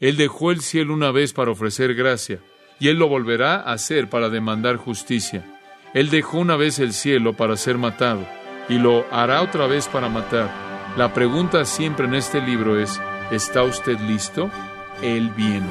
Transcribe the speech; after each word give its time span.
Él 0.00 0.16
dejó 0.16 0.50
el 0.50 0.62
cielo 0.62 0.94
una 0.94 1.10
vez 1.10 1.34
para 1.34 1.50
ofrecer 1.50 1.94
gracia, 1.94 2.40
y 2.78 2.88
Él 2.88 2.98
lo 2.98 3.06
volverá 3.06 3.56
a 3.56 3.72
hacer 3.72 4.08
para 4.08 4.30
demandar 4.30 4.76
justicia. 4.76 5.44
Él 5.92 6.08
dejó 6.08 6.38
una 6.38 6.56
vez 6.56 6.78
el 6.78 6.94
cielo 6.94 7.34
para 7.34 7.56
ser 7.58 7.76
matado, 7.76 8.26
y 8.70 8.78
lo 8.78 9.04
hará 9.12 9.42
otra 9.42 9.66
vez 9.66 9.88
para 9.88 10.08
matar. 10.08 10.50
La 10.96 11.12
pregunta 11.12 11.66
siempre 11.66 12.06
en 12.06 12.14
este 12.14 12.40
libro 12.40 12.80
es, 12.80 12.98
¿está 13.30 13.62
usted 13.62 13.98
listo? 14.00 14.50
Él 15.02 15.28
viene. 15.36 15.68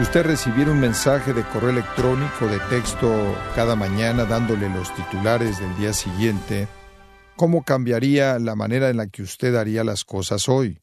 Usted 0.00 0.24
recibiera 0.24 0.70
un 0.70 0.78
mensaje 0.78 1.32
de 1.32 1.42
correo 1.42 1.70
electrónico 1.70 2.46
de 2.46 2.60
texto 2.70 3.36
cada 3.54 3.74
mañana 3.74 4.24
dándole 4.24 4.68
los 4.68 4.94
titulares 4.94 5.58
del 5.58 5.76
día 5.76 5.92
siguiente, 5.92 6.68
¿cómo 7.36 7.64
cambiaría 7.64 8.38
la 8.38 8.54
manera 8.54 8.90
en 8.90 8.98
la 8.98 9.08
que 9.08 9.22
usted 9.22 9.56
haría 9.56 9.82
las 9.82 10.04
cosas 10.04 10.48
hoy? 10.48 10.80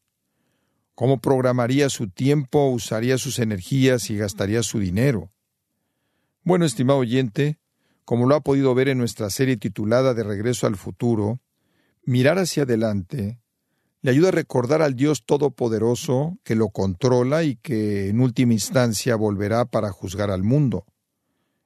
¿Cómo 0.94 1.18
programaría 1.18 1.88
su 1.88 2.10
tiempo, 2.10 2.68
usaría 2.68 3.16
sus 3.16 3.38
energías 3.38 4.10
y 4.10 4.18
gastaría 4.18 4.62
su 4.62 4.78
dinero? 4.80 5.30
Bueno, 6.42 6.64
estimado 6.66 6.98
oyente, 6.98 7.58
como 8.04 8.26
lo 8.26 8.34
ha 8.34 8.40
podido 8.40 8.74
ver 8.74 8.88
en 8.88 8.98
nuestra 8.98 9.30
serie 9.30 9.56
titulada 9.56 10.14
De 10.14 10.24
Regreso 10.24 10.66
al 10.66 10.76
Futuro, 10.76 11.40
mirar 12.04 12.38
hacia 12.38 12.64
adelante 12.64 13.40
le 14.06 14.12
ayuda 14.12 14.28
a 14.28 14.30
recordar 14.30 14.82
al 14.82 14.94
Dios 14.94 15.24
Todopoderoso 15.26 16.38
que 16.44 16.54
lo 16.54 16.68
controla 16.68 17.42
y 17.42 17.56
que 17.56 18.08
en 18.08 18.20
última 18.20 18.52
instancia 18.52 19.16
volverá 19.16 19.64
para 19.64 19.90
juzgar 19.90 20.30
al 20.30 20.44
mundo. 20.44 20.86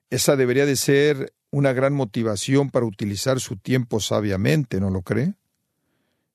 Esa 0.09 0.37
debería 0.37 0.65
de 0.65 0.77
ser 0.77 1.35
una 1.51 1.75
gran 1.75 1.93
motivación 1.93 2.71
para 2.71 2.87
utilizar 2.87 3.41
su 3.41 3.59
tiempo 3.59 4.01
sabiamente, 4.01 4.80
¿no 4.80 4.89
lo 4.89 5.03
cree? 5.03 5.35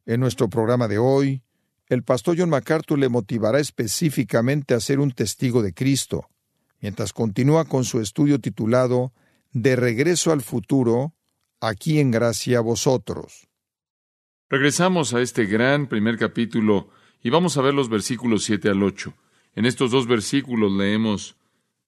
En 0.05 0.20
nuestro 0.20 0.48
programa 0.48 0.88
de 0.88 1.00
hoy, 1.00 1.42
el 1.88 2.03
pastor 2.03 2.36
John 2.38 2.52
MacArthur 2.52 3.00
le 3.00 3.09
motivará 3.09 3.59
específicamente 3.59 4.75
a 4.75 4.81
ser 4.81 5.00
un 5.00 5.09
testigo 5.09 5.64
de 5.64 5.73
Cristo, 5.73 6.30
mientras 6.81 7.14
continúa 7.14 7.66
con 7.66 7.84
su 7.84 8.00
estudio 8.00 8.40
titulado 8.40 9.12
De 9.53 9.75
regreso 9.75 10.31
al 10.31 10.44
futuro, 10.44 11.16
aquí 11.62 11.97
en 12.00 12.12
gracia 12.12 12.59
a 12.59 12.62
vosotros. 12.62 13.47
Regresamos 14.47 15.15
a 15.15 15.21
este 15.21 15.45
gran 15.45 15.88
primer 15.88 16.19
capítulo 16.19 16.91
y 17.23 17.31
vamos 17.31 17.57
a 17.57 17.63
ver 17.63 17.73
los 17.73 17.89
versículos 17.89 18.43
7 18.43 18.69
al 18.69 18.83
8. 18.83 19.11
En 19.55 19.65
estos 19.65 19.89
dos 19.89 20.05
versículos 20.05 20.71
leemos, 20.71 21.35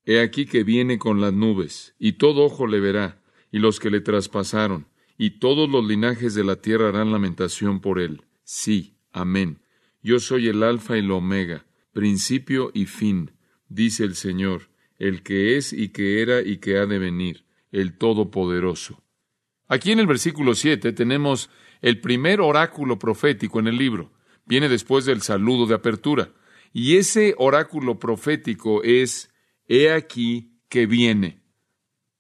He 0.06 0.22
aquí 0.22 0.48
que 0.48 0.64
viene 0.64 0.98
con 0.98 1.22
las 1.22 1.34
nubes, 1.34 1.94
y 2.00 2.14
todo 2.14 2.44
ojo 2.44 2.66
le 2.66 2.80
verá, 2.80 3.22
y 3.52 3.60
los 3.60 3.80
que 3.80 3.92
le 3.92 4.02
traspasaron, 4.02 4.88
y 5.20 5.40
todos 5.40 5.70
los 5.70 5.86
linajes 5.86 6.34
de 6.34 6.44
la 6.44 6.56
tierra 6.56 6.90
harán 6.90 7.12
lamentación 7.12 7.80
por 7.80 8.00
él. 8.00 8.24
Sí, 8.44 8.96
amén. 9.12 9.60
Yo 10.02 10.20
soy 10.20 10.48
el 10.48 10.64
alfa 10.64 10.96
y 10.96 11.02
el 11.02 11.12
omega, 11.12 11.68
principio 11.94 12.72
y 12.74 12.86
fin, 12.86 13.34
dice 13.70 14.04
el 14.04 14.16
Señor, 14.16 14.70
el 14.98 15.22
que 15.22 15.58
es 15.58 15.74
y 15.74 15.90
que 15.90 16.24
era 16.24 16.42
y 16.42 16.58
que 16.58 16.80
ha 16.80 16.88
de 16.88 16.98
venir, 16.98 17.46
el 17.72 17.98
Todopoderoso. 18.00 19.04
Aquí 19.68 19.92
en 19.92 20.00
el 20.00 20.08
versículo 20.08 20.56
7 20.56 20.94
tenemos 20.94 21.52
el 21.82 22.02
primer 22.02 22.42
oráculo 22.42 23.00
profético 23.00 23.60
en 23.60 23.68
el 23.68 23.78
libro. 23.78 24.14
Viene 24.46 24.70
después 24.70 25.06
del 25.06 25.22
saludo 25.22 25.66
de 25.66 25.76
apertura. 25.76 26.34
Y 26.74 26.98
ese 26.98 27.36
oráculo 27.38 28.00
profético 28.00 28.84
es, 28.84 29.32
he 29.68 29.92
aquí 29.92 30.58
que 30.70 30.86
viene. 30.86 31.42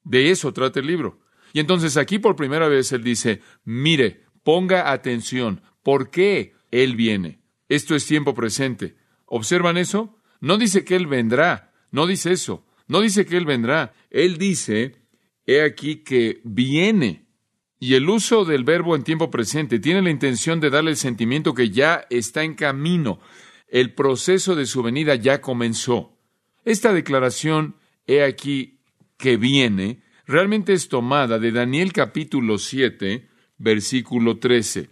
De 0.03 0.31
eso 0.31 0.53
trata 0.53 0.79
el 0.79 0.87
libro. 0.87 1.19
Y 1.53 1.59
entonces 1.59 1.97
aquí 1.97 2.19
por 2.19 2.35
primera 2.35 2.67
vez 2.67 2.91
él 2.91 3.03
dice, 3.03 3.41
mire, 3.63 4.25
ponga 4.43 4.91
atención, 4.91 5.61
¿por 5.83 6.09
qué 6.09 6.53
él 6.71 6.95
viene? 6.95 7.41
Esto 7.69 7.95
es 7.95 8.05
tiempo 8.05 8.33
presente. 8.33 8.95
¿Observan 9.25 9.77
eso? 9.77 10.17
No 10.39 10.57
dice 10.57 10.85
que 10.85 10.95
él 10.95 11.07
vendrá, 11.07 11.73
no 11.91 12.07
dice 12.07 12.31
eso, 12.31 12.65
no 12.87 13.01
dice 13.01 13.25
que 13.25 13.37
él 13.37 13.45
vendrá, 13.45 13.93
él 14.09 14.37
dice, 14.37 14.95
he 15.45 15.61
aquí 15.61 15.97
que 16.03 16.41
viene. 16.43 17.26
Y 17.79 17.93
el 17.93 18.09
uso 18.09 18.43
del 18.43 18.63
verbo 18.63 18.95
en 18.95 19.03
tiempo 19.03 19.29
presente 19.29 19.79
tiene 19.79 20.01
la 20.01 20.09
intención 20.09 20.59
de 20.59 20.71
darle 20.71 20.91
el 20.91 20.97
sentimiento 20.97 21.53
que 21.53 21.69
ya 21.69 22.07
está 22.09 22.43
en 22.43 22.55
camino. 22.55 23.19
El 23.67 23.93
proceso 23.93 24.55
de 24.55 24.65
su 24.65 24.81
venida 24.81 25.13
ya 25.15 25.41
comenzó. 25.41 26.17
Esta 26.65 26.91
declaración, 26.91 27.75
he 28.07 28.23
aquí 28.23 28.79
que 29.17 29.37
viene, 29.37 30.01
realmente 30.25 30.73
es 30.73 30.89
tomada 30.89 31.37
de 31.37 31.51
Daniel 31.51 31.93
capítulo 31.93 32.57
7, 32.57 33.27
versículo 33.59 34.39
13. 34.39 34.89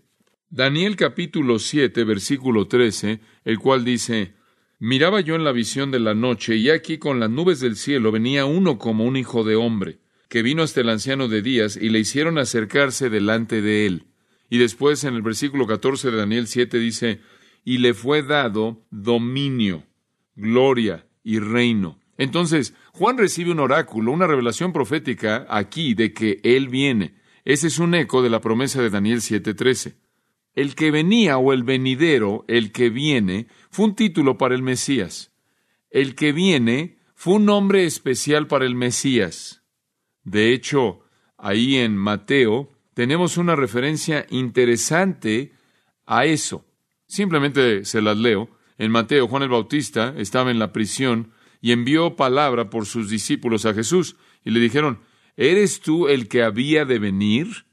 Daniel 0.49 0.95
capítulo 0.95 1.57
7, 1.57 2.03
versículo 2.03 2.67
13, 2.67 3.19
el 3.45 3.57
cual 3.57 3.83
dice, 3.83 4.35
Miraba 4.77 5.21
yo 5.21 5.35
en 5.35 5.43
la 5.43 5.51
visión 5.51 5.89
de 5.89 5.99
la 5.99 6.13
noche, 6.13 6.55
y 6.55 6.69
aquí 6.69 6.99
con 6.99 7.19
las 7.19 7.31
nubes 7.31 7.59
del 7.61 7.77
cielo 7.77 8.11
venía 8.11 8.45
uno 8.45 8.77
como 8.77 9.05
un 9.05 9.17
hijo 9.17 9.43
de 9.43 9.55
hombre 9.55 10.04
que 10.29 10.41
vino 10.41 10.63
hasta 10.63 10.81
el 10.81 10.89
anciano 10.89 11.27
de 11.27 11.41
Días 11.41 11.77
y 11.77 11.89
le 11.89 11.99
hicieron 11.99 12.37
acercarse 12.37 13.09
delante 13.09 13.61
de 13.61 13.85
él. 13.85 14.07
Y 14.49 14.57
después 14.57 15.03
en 15.03 15.15
el 15.15 15.21
versículo 15.21 15.67
14 15.67 16.11
de 16.11 16.17
Daniel 16.17 16.47
7 16.47 16.79
dice, 16.79 17.19
y 17.63 17.79
le 17.79 17.93
fue 17.93 18.21
dado 18.21 18.85
dominio, 18.91 19.83
gloria 20.35 21.07
y 21.23 21.39
reino. 21.39 21.99
Entonces, 22.17 22.73
Juan 22.93 23.17
recibe 23.17 23.51
un 23.51 23.59
oráculo, 23.59 24.11
una 24.11 24.27
revelación 24.27 24.71
profética 24.71 25.45
aquí 25.49 25.95
de 25.95 26.13
que 26.13 26.39
Él 26.43 26.69
viene. 26.69 27.15
Ese 27.43 27.67
es 27.67 27.79
un 27.79 27.93
eco 27.95 28.21
de 28.21 28.29
la 28.29 28.39
promesa 28.39 28.81
de 28.81 28.89
Daniel 28.89 29.21
7:13. 29.21 29.95
El 30.53 30.75
que 30.75 30.91
venía 30.91 31.37
o 31.37 31.51
el 31.51 31.63
venidero, 31.63 32.45
el 32.47 32.71
que 32.71 32.89
viene, 32.89 33.47
fue 33.69 33.85
un 33.85 33.95
título 33.95 34.37
para 34.37 34.55
el 34.55 34.61
Mesías. 34.61 35.33
El 35.89 36.15
que 36.15 36.31
viene 36.31 36.97
fue 37.13 37.35
un 37.35 37.45
nombre 37.45 37.85
especial 37.85 38.47
para 38.47 38.65
el 38.65 38.75
Mesías. 38.75 39.64
De 40.25 40.51
hecho, 40.51 41.01
ahí 41.37 41.77
en 41.77 41.95
Mateo 41.95 42.69
tenemos 42.93 43.37
una 43.37 43.55
referencia 43.55 44.25
interesante 44.29 45.53
a 46.05 46.25
eso. 46.25 46.65
Simplemente 47.07 47.85
se 47.85 48.01
las 48.01 48.17
leo. 48.17 48.49
En 48.77 48.91
Mateo, 48.91 49.27
Juan 49.27 49.43
el 49.43 49.49
Bautista 49.49 50.13
estaba 50.17 50.51
en 50.51 50.59
la 50.59 50.73
prisión 50.73 51.31
y 51.61 51.71
envió 51.71 52.15
palabra 52.15 52.69
por 52.69 52.85
sus 52.85 53.09
discípulos 53.09 53.65
a 53.65 53.73
Jesús 53.73 54.17
y 54.43 54.51
le 54.51 54.59
dijeron, 54.59 54.99
¿eres 55.37 55.79
tú 55.79 56.07
el 56.07 56.27
que 56.27 56.43
había 56.43 56.85
de 56.85 56.99
venir? 56.99 57.65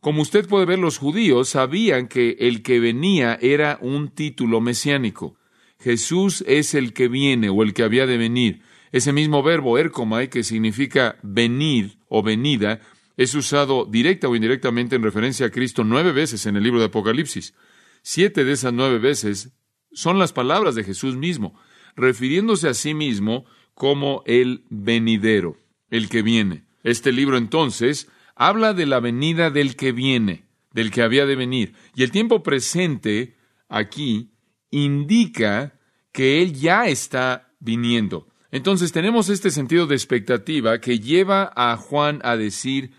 Como 0.00 0.22
usted 0.22 0.48
puede 0.48 0.66
ver, 0.66 0.78
los 0.78 0.98
judíos 0.98 1.50
sabían 1.50 2.08
que 2.08 2.36
el 2.40 2.62
que 2.62 2.80
venía 2.80 3.38
era 3.40 3.78
un 3.80 4.08
título 4.08 4.60
mesiánico. 4.60 5.36
Jesús 5.78 6.42
es 6.46 6.74
el 6.74 6.92
que 6.92 7.08
viene 7.08 7.48
o 7.48 7.62
el 7.62 7.74
que 7.74 7.82
había 7.82 8.06
de 8.06 8.18
venir. 8.18 8.62
Ese 8.92 9.12
mismo 9.12 9.42
verbo, 9.42 9.78
ercomai, 9.78 10.28
que 10.28 10.42
significa 10.42 11.18
venir 11.22 11.99
o 12.10 12.22
venida, 12.22 12.80
es 13.16 13.34
usado 13.34 13.86
directa 13.86 14.28
o 14.28 14.36
indirectamente 14.36 14.96
en 14.96 15.02
referencia 15.02 15.46
a 15.46 15.50
Cristo 15.50 15.84
nueve 15.84 16.12
veces 16.12 16.44
en 16.44 16.56
el 16.56 16.62
libro 16.62 16.80
de 16.80 16.86
Apocalipsis. 16.86 17.54
Siete 18.02 18.44
de 18.44 18.52
esas 18.52 18.72
nueve 18.74 18.98
veces 18.98 19.52
son 19.92 20.18
las 20.18 20.32
palabras 20.32 20.74
de 20.74 20.84
Jesús 20.84 21.16
mismo, 21.16 21.58
refiriéndose 21.96 22.68
a 22.68 22.74
sí 22.74 22.94
mismo 22.94 23.44
como 23.74 24.22
el 24.26 24.64
venidero, 24.68 25.56
el 25.88 26.08
que 26.08 26.22
viene. 26.22 26.64
Este 26.82 27.12
libro 27.12 27.36
entonces 27.36 28.08
habla 28.34 28.74
de 28.74 28.86
la 28.86 29.00
venida 29.00 29.50
del 29.50 29.76
que 29.76 29.92
viene, 29.92 30.46
del 30.72 30.90
que 30.90 31.02
había 31.02 31.26
de 31.26 31.36
venir. 31.36 31.74
Y 31.94 32.02
el 32.02 32.10
tiempo 32.10 32.42
presente 32.42 33.36
aquí 33.68 34.30
indica 34.70 35.78
que 36.12 36.42
Él 36.42 36.54
ya 36.54 36.86
está 36.86 37.52
viniendo. 37.60 38.29
Entonces 38.50 38.92
tenemos 38.92 39.28
este 39.28 39.50
sentido 39.50 39.86
de 39.86 39.94
expectativa 39.94 40.80
que 40.80 40.98
lleva 40.98 41.52
a 41.54 41.76
Juan 41.76 42.20
a 42.24 42.36
decir, 42.36 42.92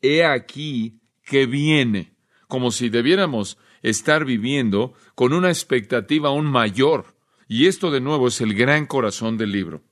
he 0.00 0.24
aquí 0.24 1.00
que 1.24 1.46
viene, 1.46 2.14
como 2.48 2.70
si 2.70 2.88
debiéramos 2.88 3.58
estar 3.82 4.24
viviendo 4.24 4.94
con 5.14 5.32
una 5.32 5.48
expectativa 5.48 6.30
aún 6.30 6.46
mayor. 6.46 7.14
Y 7.46 7.66
esto 7.66 7.90
de 7.90 8.00
nuevo 8.00 8.28
es 8.28 8.40
el 8.40 8.54
gran 8.54 8.86
corazón 8.86 9.36
del 9.36 9.52
libro. 9.52 9.82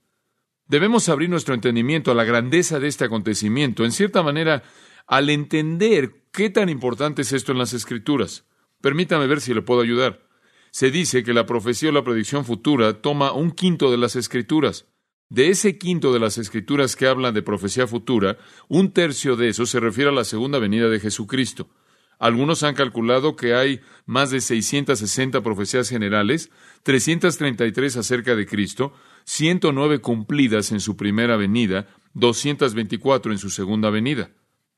Debemos 0.67 1.11
abrir 1.11 1.29
nuestro 1.29 1.55
entendimiento 1.55 2.11
a 2.11 2.15
la 2.15 2.25
grandeza 2.25 2.81
de 2.81 2.89
este 2.89 3.05
acontecimiento, 3.05 3.85
en 3.85 3.93
cierta 3.93 4.23
manera, 4.23 4.63
al 5.07 5.29
entender 5.29 6.25
qué 6.33 6.49
tan 6.49 6.71
importante 6.71 7.23
es 7.23 7.33
esto 7.35 7.53
en 7.53 7.59
las 7.59 7.75
Escrituras. 7.75 8.47
Permítame 8.81 9.27
ver 9.27 9.43
si 9.43 9.53
le 9.53 9.61
puedo 9.61 9.83
ayudar. 9.83 10.27
Se 10.71 10.91
dice 10.91 11.23
que 11.23 11.35
la 11.35 11.45
profecía 11.45 11.91
o 11.91 11.93
la 11.93 12.05
predicción 12.05 12.47
futura 12.47 13.03
toma 13.03 13.33
un 13.33 13.51
quinto 13.51 13.91
de 13.91 13.99
las 13.99 14.17
Escrituras. 14.17 14.87
De 15.33 15.49
ese 15.49 15.79
quinto 15.79 16.13
de 16.13 16.21
las 16.21 16.37
escrituras 16.37 16.95
que 16.95 17.07
hablan 17.07 17.33
de 17.33 17.41
profecía 17.41 17.87
futura, 17.87 18.37
un 18.69 18.93
tercio 18.93 19.35
de 19.35 19.49
eso 19.49 19.65
se 19.65 19.81
refiere 19.81 20.11
a 20.11 20.13
la 20.13 20.25
segunda 20.25 20.59
venida 20.59 20.91
de 20.91 21.01
Jesucristo. 21.01 21.71
Algunos 22.19 22.63
han 22.65 22.75
calculado 22.75 23.35
que 23.35 23.55
hay 23.55 23.81
más 24.05 24.31
de 24.31 24.43
660 24.43 25.41
profecías 25.41 25.89
generales, 25.89 26.51
333 26.83 27.97
acerca 27.97 28.37
de 28.37 28.45
Cristo, 28.45 28.93
109 29.25 30.01
cumplidas 30.01 30.71
en 30.71 30.81
su 30.81 30.99
primera 30.99 31.39
venida, 31.39 31.89
224 32.13 33.33
en 33.33 33.39
su 33.39 33.49
segunda 33.49 33.89
venida. 33.89 34.33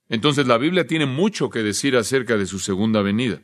Entonces 0.09 0.47
la 0.47 0.57
Biblia 0.57 0.87
tiene 0.87 1.07
mucho 1.07 1.51
que 1.51 1.65
decir 1.65 1.97
acerca 1.97 2.37
de 2.37 2.47
su 2.47 2.61
segunda 2.61 3.03
venida. 3.03 3.43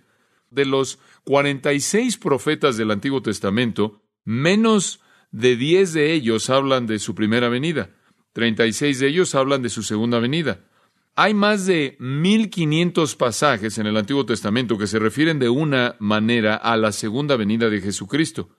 De 0.51 0.65
los 0.65 1.01
46 1.25 2.19
profetas 2.19 2.77
del 2.77 2.93
Antiguo 2.93 3.21
Testamento, 3.21 4.01
menos 4.25 5.01
de 5.31 5.56
10 5.56 5.93
de 5.93 6.12
ellos 6.12 6.50
hablan 6.50 6.87
de 6.87 6.99
su 6.99 7.15
primera 7.15 7.49
venida. 7.49 7.91
36 8.32 9.00
de 9.00 9.09
ellos 9.09 9.35
hablan 9.35 9.62
de 9.62 9.69
su 9.69 9.82
segunda 9.82 10.19
venida. 10.19 10.65
Hay 11.17 11.35
más 11.35 11.67
de 11.67 11.97
1500 11.99 13.17
pasajes 13.17 13.79
en 13.79 13.87
el 13.87 13.97
Antiguo 13.97 14.25
Testamento 14.25 14.79
que 14.79 14.87
se 14.87 14.99
refieren 14.99 15.38
de 15.38 15.49
una 15.49 15.97
manera 15.99 16.55
a 16.55 16.77
la 16.77 16.93
segunda 16.93 17.37
venida 17.37 17.69
de 17.69 17.81
Jesucristo. 17.81 18.50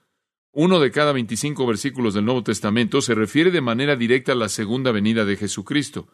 Uno 0.51 0.79
de 0.81 0.91
cada 0.91 1.13
25 1.13 1.65
versículos 1.65 2.13
del 2.13 2.25
Nuevo 2.25 2.43
Testamento 2.43 3.01
se 3.01 3.15
refiere 3.15 3.51
de 3.51 3.61
manera 3.61 3.95
directa 3.95 4.33
a 4.33 4.35
la 4.35 4.49
segunda 4.49 4.91
venida 4.91 5.23
de 5.23 5.37
Jesucristo. 5.37 6.09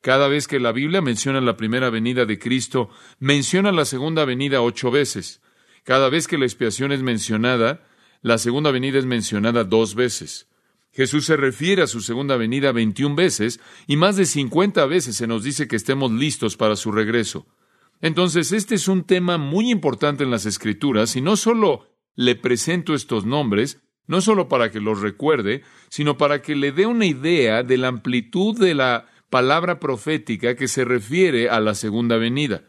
Cada 0.00 0.28
vez 0.28 0.46
que 0.46 0.60
la 0.60 0.72
Biblia 0.72 1.00
menciona 1.00 1.40
la 1.40 1.56
primera 1.56 1.90
venida 1.90 2.24
de 2.24 2.38
Cristo, 2.38 2.90
menciona 3.18 3.72
la 3.72 3.84
segunda 3.84 4.24
venida 4.24 4.62
ocho 4.62 4.90
veces. 4.90 5.42
Cada 5.84 6.08
vez 6.10 6.28
que 6.28 6.38
la 6.38 6.44
expiación 6.44 6.92
es 6.92 7.02
mencionada, 7.02 7.84
la 8.22 8.38
segunda 8.38 8.70
venida 8.70 8.98
es 8.98 9.04
mencionada 9.04 9.64
dos 9.64 9.94
veces. 9.94 10.48
Jesús 10.92 11.24
se 11.24 11.36
refiere 11.36 11.82
a 11.82 11.86
su 11.86 12.00
segunda 12.00 12.36
venida 12.36 12.70
21 12.70 13.16
veces 13.16 13.60
y 13.86 13.96
más 13.96 14.16
de 14.16 14.26
50 14.26 14.86
veces 14.86 15.16
se 15.16 15.26
nos 15.26 15.42
dice 15.42 15.66
que 15.66 15.76
estemos 15.76 16.12
listos 16.12 16.56
para 16.56 16.76
su 16.76 16.92
regreso. 16.92 17.46
Entonces, 18.00 18.52
este 18.52 18.74
es 18.74 18.88
un 18.88 19.04
tema 19.04 19.38
muy 19.38 19.70
importante 19.70 20.24
en 20.24 20.30
las 20.30 20.46
Escrituras 20.46 21.16
y 21.16 21.20
no 21.20 21.36
solo 21.36 21.88
le 22.14 22.36
presento 22.36 22.94
estos 22.94 23.24
nombres, 23.24 23.80
no 24.06 24.20
solo 24.20 24.48
para 24.48 24.70
que 24.70 24.80
los 24.80 25.00
recuerde, 25.00 25.62
sino 25.88 26.18
para 26.18 26.42
que 26.42 26.54
le 26.54 26.72
dé 26.72 26.86
una 26.86 27.06
idea 27.06 27.62
de 27.62 27.78
la 27.78 27.88
amplitud 27.88 28.58
de 28.58 28.74
la 28.74 29.06
palabra 29.30 29.80
profética 29.80 30.56
que 30.56 30.68
se 30.68 30.84
refiere 30.84 31.48
a 31.48 31.58
la 31.60 31.74
segunda 31.74 32.18
venida. 32.18 32.64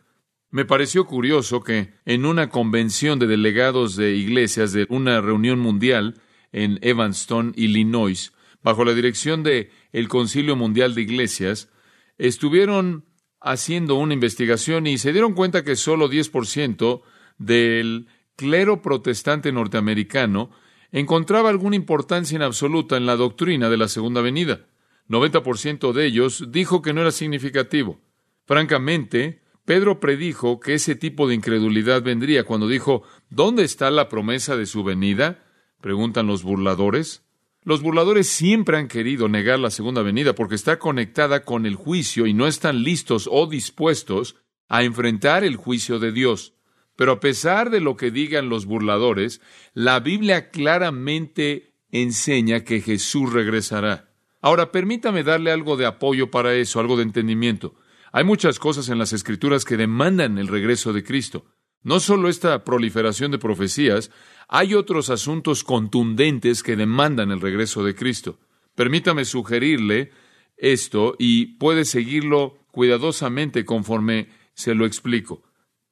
Me 0.53 0.65
pareció 0.65 1.07
curioso 1.07 1.63
que 1.63 1.95
en 2.05 2.27
una 2.27 2.49
convención 2.49 3.17
de 3.17 3.25
delegados 3.25 3.95
de 3.95 4.13
iglesias 4.13 4.71
de 4.71 4.85
una 4.87 5.19
reunión 5.19 5.57
mundial 5.57 6.21
en 6.51 6.77
Evanston, 6.83 7.53
Illinois, 7.55 8.33
bajo 8.61 8.85
la 8.85 8.93
dirección 8.93 9.41
de 9.41 9.71
el 9.93 10.07
Concilio 10.07 10.55
Mundial 10.55 10.93
de 10.93 11.01
Iglesias, 11.01 11.71
estuvieron 12.19 13.03
haciendo 13.41 13.95
una 13.95 14.13
investigación 14.13 14.85
y 14.85 14.99
se 14.99 15.11
dieron 15.11 15.33
cuenta 15.33 15.63
que 15.63 15.75
solo 15.75 16.07
10% 16.07 17.01
del 17.39 18.07
clero 18.35 18.83
protestante 18.83 19.51
norteamericano 19.51 20.51
encontraba 20.91 21.49
alguna 21.49 21.77
importancia 21.77 22.35
en 22.35 22.43
absoluta 22.43 22.95
en 22.95 23.07
la 23.07 23.15
doctrina 23.15 23.71
de 23.71 23.77
la 23.77 23.87
segunda 23.87 24.21
venida. 24.21 24.67
90% 25.09 25.93
de 25.93 26.05
ellos 26.05 26.45
dijo 26.51 26.83
que 26.83 26.93
no 26.93 27.01
era 27.01 27.11
significativo. 27.11 27.99
Francamente, 28.45 29.41
Pedro 29.65 29.99
predijo 29.99 30.59
que 30.59 30.73
ese 30.73 30.95
tipo 30.95 31.27
de 31.27 31.35
incredulidad 31.35 32.03
vendría 32.03 32.43
cuando 32.43 32.67
dijo, 32.67 33.03
¿dónde 33.29 33.63
está 33.63 33.89
la 33.91 34.09
promesa 34.09 34.57
de 34.57 34.65
su 34.65 34.83
venida? 34.83 35.43
preguntan 35.79 36.27
los 36.27 36.43
burladores. 36.43 37.23
Los 37.63 37.81
burladores 37.81 38.27
siempre 38.27 38.77
han 38.77 38.87
querido 38.87 39.29
negar 39.29 39.59
la 39.59 39.69
segunda 39.69 40.01
venida 40.01 40.35
porque 40.35 40.55
está 40.55 40.79
conectada 40.79 41.43
con 41.43 41.65
el 41.65 41.75
juicio 41.75 42.25
y 42.27 42.33
no 42.33 42.47
están 42.47 42.83
listos 42.83 43.29
o 43.31 43.47
dispuestos 43.47 44.35
a 44.67 44.83
enfrentar 44.83 45.43
el 45.43 45.55
juicio 45.55 45.99
de 45.99 46.11
Dios. 46.11 46.53
Pero 46.95 47.13
a 47.13 47.19
pesar 47.19 47.69
de 47.69 47.79
lo 47.79 47.95
que 47.95 48.11
digan 48.11 48.49
los 48.49 48.65
burladores, 48.65 49.41
la 49.73 49.99
Biblia 49.99 50.51
claramente 50.51 51.73
enseña 51.91 52.63
que 52.63 52.81
Jesús 52.81 53.31
regresará. 53.31 54.09
Ahora, 54.41 54.71
permítame 54.71 55.23
darle 55.23 55.51
algo 55.51 55.77
de 55.77 55.85
apoyo 55.85 56.31
para 56.31 56.53
eso, 56.53 56.79
algo 56.79 56.97
de 56.97 57.03
entendimiento. 57.03 57.75
Hay 58.15 58.23
muchas 58.23 58.59
cosas 58.59 58.89
en 58.89 58.99
las 58.99 59.11
Escrituras 59.11 59.65
que 59.65 59.75
demandan 59.75 60.37
el 60.37 60.47
regreso 60.47 60.93
de 60.93 61.03
Cristo. 61.03 61.47
No 61.81 61.99
solo 61.99 62.29
esta 62.29 62.63
proliferación 62.63 63.31
de 63.31 63.39
profecías, 63.39 64.11
hay 64.47 64.75
otros 64.75 65.09
asuntos 65.09 65.63
contundentes 65.63 66.61
que 66.61 66.75
demandan 66.75 67.31
el 67.31 67.41
regreso 67.41 67.83
de 67.83 67.95
Cristo. 67.95 68.39
Permítame 68.75 69.25
sugerirle 69.25 70.11
esto 70.57 71.15
y 71.17 71.57
puede 71.57 71.85
seguirlo 71.85 72.59
cuidadosamente 72.71 73.65
conforme 73.65 74.29
se 74.53 74.75
lo 74.75 74.85
explico. 74.85 75.41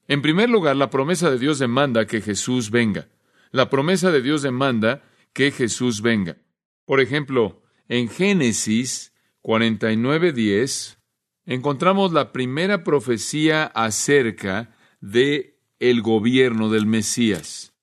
En 0.07 0.21
primer 0.21 0.47
lugar, 0.47 0.75
la 0.75 0.91
promesa 0.91 1.31
de 1.31 1.39
Dios 1.39 1.57
demanda 1.57 2.06
que 2.06 2.21
Jesús 2.21 2.69
venga. 2.69 3.09
La 3.50 3.71
promesa 3.71 4.12
de 4.12 4.21
Dios 4.21 4.44
demanda 4.44 5.01
que 5.33 5.50
Jesús 5.50 6.03
venga. 6.03 6.38
Por 6.85 7.01
ejemplo, 7.01 7.63
en 7.89 8.09
Génesis 8.09 9.12
49:10 9.41 11.00
encontramos 11.45 12.13
la 12.13 12.31
primera 12.31 12.83
profecía 12.83 13.65
acerca 13.65 14.75
de 14.99 15.59
el 15.79 16.01
gobierno 16.01 16.69
del 16.69 16.85
Mesías. 16.85 17.73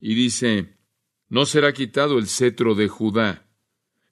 Y 0.00 0.14
dice, 0.14 0.76
no 1.28 1.46
será 1.46 1.72
quitado 1.72 2.18
el 2.18 2.26
cetro 2.26 2.74
de 2.74 2.88
Judá, 2.88 3.46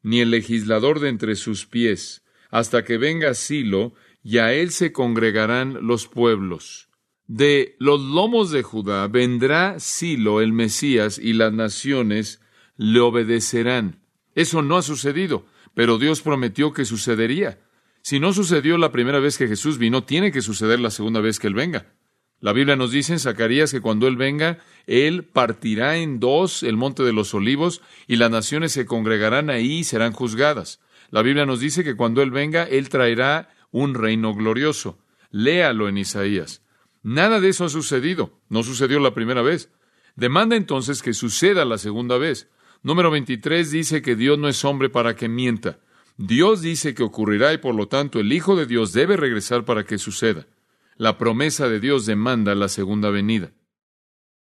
ni 0.02 0.20
el 0.20 0.30
legislador 0.30 1.00
de 1.00 1.08
entre 1.08 1.36
sus 1.36 1.66
pies, 1.66 2.24
hasta 2.50 2.84
que 2.84 2.98
venga 2.98 3.34
Silo, 3.34 3.94
y 4.22 4.38
a 4.38 4.52
él 4.52 4.70
se 4.70 4.92
congregarán 4.92 5.86
los 5.86 6.06
pueblos. 6.06 6.88
De 7.26 7.76
los 7.78 8.00
lomos 8.00 8.50
de 8.50 8.62
Judá 8.62 9.08
vendrá 9.08 9.80
Silo 9.80 10.40
el 10.40 10.52
Mesías, 10.52 11.18
y 11.18 11.32
las 11.32 11.52
naciones 11.52 12.40
le 12.76 13.00
obedecerán. 13.00 14.02
Eso 14.34 14.62
no 14.62 14.76
ha 14.76 14.82
sucedido, 14.82 15.46
pero 15.74 15.98
Dios 15.98 16.22
prometió 16.22 16.72
que 16.72 16.84
sucedería. 16.84 17.60
Si 18.02 18.18
no 18.18 18.32
sucedió 18.32 18.78
la 18.78 18.90
primera 18.90 19.20
vez 19.20 19.38
que 19.38 19.46
Jesús 19.46 19.78
vino, 19.78 20.02
tiene 20.02 20.32
que 20.32 20.42
suceder 20.42 20.80
la 20.80 20.90
segunda 20.90 21.20
vez 21.20 21.38
que 21.38 21.46
Él 21.46 21.54
venga. 21.54 21.94
La 22.40 22.52
Biblia 22.52 22.74
nos 22.74 22.90
dice 22.90 23.12
en 23.12 23.20
Zacarías 23.20 23.70
que 23.70 23.80
cuando 23.80 24.08
Él 24.08 24.16
venga, 24.16 24.58
Él 24.88 25.22
partirá 25.22 25.96
en 25.98 26.18
dos 26.18 26.64
el 26.64 26.76
monte 26.76 27.04
de 27.04 27.12
los 27.12 27.32
olivos 27.32 27.80
y 28.08 28.16
las 28.16 28.32
naciones 28.32 28.72
se 28.72 28.86
congregarán 28.86 29.50
ahí 29.50 29.78
y 29.78 29.84
serán 29.84 30.12
juzgadas. 30.12 30.80
La 31.10 31.22
Biblia 31.22 31.46
nos 31.46 31.60
dice 31.60 31.84
que 31.84 31.94
cuando 31.94 32.20
Él 32.20 32.32
venga, 32.32 32.64
Él 32.64 32.88
traerá 32.88 33.50
un 33.70 33.94
reino 33.94 34.34
glorioso. 34.34 34.98
Léalo 35.30 35.88
en 35.88 35.98
Isaías. 35.98 36.62
Nada 37.04 37.38
de 37.38 37.50
eso 37.50 37.66
ha 37.66 37.68
sucedido. 37.68 38.40
No 38.48 38.64
sucedió 38.64 38.98
la 38.98 39.14
primera 39.14 39.42
vez. 39.42 39.70
Demanda 40.16 40.56
entonces 40.56 41.02
que 41.02 41.14
suceda 41.14 41.64
la 41.64 41.78
segunda 41.78 42.18
vez. 42.18 42.48
Número 42.82 43.12
23 43.12 43.70
dice 43.70 44.02
que 44.02 44.16
Dios 44.16 44.36
no 44.40 44.48
es 44.48 44.64
hombre 44.64 44.90
para 44.90 45.14
que 45.14 45.28
mienta. 45.28 45.78
Dios 46.24 46.62
dice 46.62 46.94
que 46.94 47.02
ocurrirá 47.02 47.52
y 47.52 47.58
por 47.58 47.74
lo 47.74 47.88
tanto 47.88 48.20
el 48.20 48.32
Hijo 48.32 48.54
de 48.54 48.64
Dios 48.64 48.92
debe 48.92 49.16
regresar 49.16 49.64
para 49.64 49.82
que 49.82 49.98
suceda. 49.98 50.46
La 50.96 51.18
promesa 51.18 51.68
de 51.68 51.80
Dios 51.80 52.06
demanda 52.06 52.54
la 52.54 52.68
segunda 52.68 53.10
venida. 53.10 53.50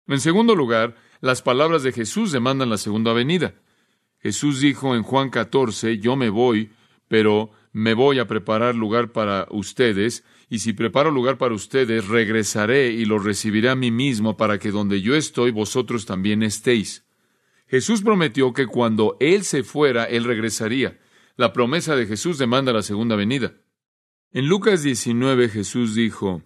En 0.06 0.20
segundo 0.20 0.56
lugar, 0.56 0.98
las 1.22 1.42
palabras 1.42 1.82
de 1.84 1.94
Jesús 1.94 2.34
demandan 2.34 2.70
la 2.70 2.78
segunda 2.78 3.14
venida. 3.14 3.54
Jesús 4.18 4.60
dijo 4.60 4.94
en 4.94 5.04
Juan 5.04 5.30
14, 5.30 6.00
yo 6.00 6.18
me 6.18 6.30
voy, 6.30 6.70
pero 7.08 7.52
me 7.72 7.94
voy 7.94 8.20
a 8.20 8.28
preparar 8.28 8.76
lugar 8.76 9.14
para 9.14 9.48
ustedes, 9.50 10.26
y 10.50 10.60
si 10.60 10.74
preparo 10.74 11.12
lugar 11.12 11.38
para 11.38 11.56
ustedes, 11.56 12.10
regresaré 12.10 12.92
y 12.92 13.06
los 13.06 13.24
recibiré 13.24 13.70
a 13.70 13.76
mí 13.76 13.90
mismo 13.90 14.36
para 14.36 14.60
que 14.60 14.72
donde 14.72 15.02
yo 15.02 15.16
estoy, 15.16 15.52
vosotros 15.52 16.06
también 16.06 16.44
estéis. 16.44 17.06
Jesús 17.68 18.02
prometió 18.02 18.52
que 18.52 18.68
cuando 18.68 19.16
Él 19.22 19.46
se 19.46 19.64
fuera, 19.64 20.04
Él 20.04 20.26
regresaría. 20.26 21.00
La 21.40 21.54
promesa 21.54 21.96
de 21.96 22.06
Jesús 22.06 22.38
demanda 22.38 22.74
la 22.74 22.82
segunda 22.82 23.16
venida. 23.16 23.54
En 24.34 24.50
Lucas 24.50 24.84
19 24.84 25.48
Jesús 25.48 25.96
dijo, 25.96 26.44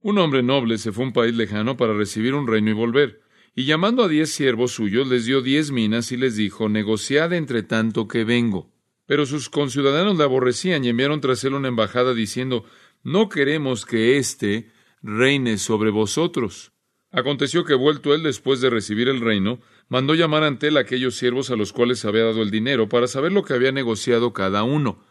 Un 0.00 0.16
hombre 0.16 0.42
noble 0.42 0.78
se 0.78 0.90
fue 0.90 1.04
a 1.04 1.08
un 1.08 1.12
país 1.12 1.34
lejano 1.34 1.76
para 1.76 1.92
recibir 1.92 2.32
un 2.32 2.46
reino 2.46 2.70
y 2.70 2.72
volver, 2.72 3.20
y 3.54 3.66
llamando 3.66 4.02
a 4.02 4.08
diez 4.08 4.32
siervos 4.32 4.72
suyos 4.72 5.06
les 5.06 5.26
dio 5.26 5.42
diez 5.42 5.70
minas 5.70 6.12
y 6.12 6.16
les 6.16 6.34
dijo, 6.34 6.70
Negociad 6.70 7.34
entre 7.34 7.62
tanto 7.62 8.08
que 8.08 8.24
vengo. 8.24 8.72
Pero 9.04 9.26
sus 9.26 9.50
conciudadanos 9.50 10.16
le 10.16 10.24
aborrecían 10.24 10.82
y 10.82 10.88
enviaron 10.88 11.20
tras 11.20 11.44
él 11.44 11.52
una 11.52 11.68
embajada 11.68 12.14
diciendo, 12.14 12.64
No 13.02 13.28
queremos 13.28 13.84
que 13.84 14.16
éste 14.16 14.70
reine 15.02 15.58
sobre 15.58 15.90
vosotros. 15.90 16.71
Aconteció 17.12 17.66
que 17.66 17.74
vuelto 17.74 18.14
él 18.14 18.22
después 18.22 18.62
de 18.62 18.70
recibir 18.70 19.06
el 19.08 19.20
reino, 19.20 19.60
mandó 19.88 20.14
llamar 20.14 20.44
ante 20.44 20.68
él 20.68 20.78
a 20.78 20.80
aquellos 20.80 21.14
siervos 21.14 21.50
a 21.50 21.56
los 21.56 21.74
cuales 21.74 22.06
había 22.06 22.24
dado 22.24 22.42
el 22.42 22.50
dinero 22.50 22.88
para 22.88 23.06
saber 23.06 23.32
lo 23.32 23.44
que 23.44 23.52
había 23.52 23.70
negociado 23.70 24.32
cada 24.32 24.64
uno. 24.64 25.04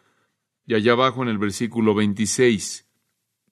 Y 0.65 0.73
allá 0.73 0.93
abajo 0.93 1.21
en 1.21 1.29
el 1.29 1.37
versículo 1.37 1.93
26, 1.93 2.87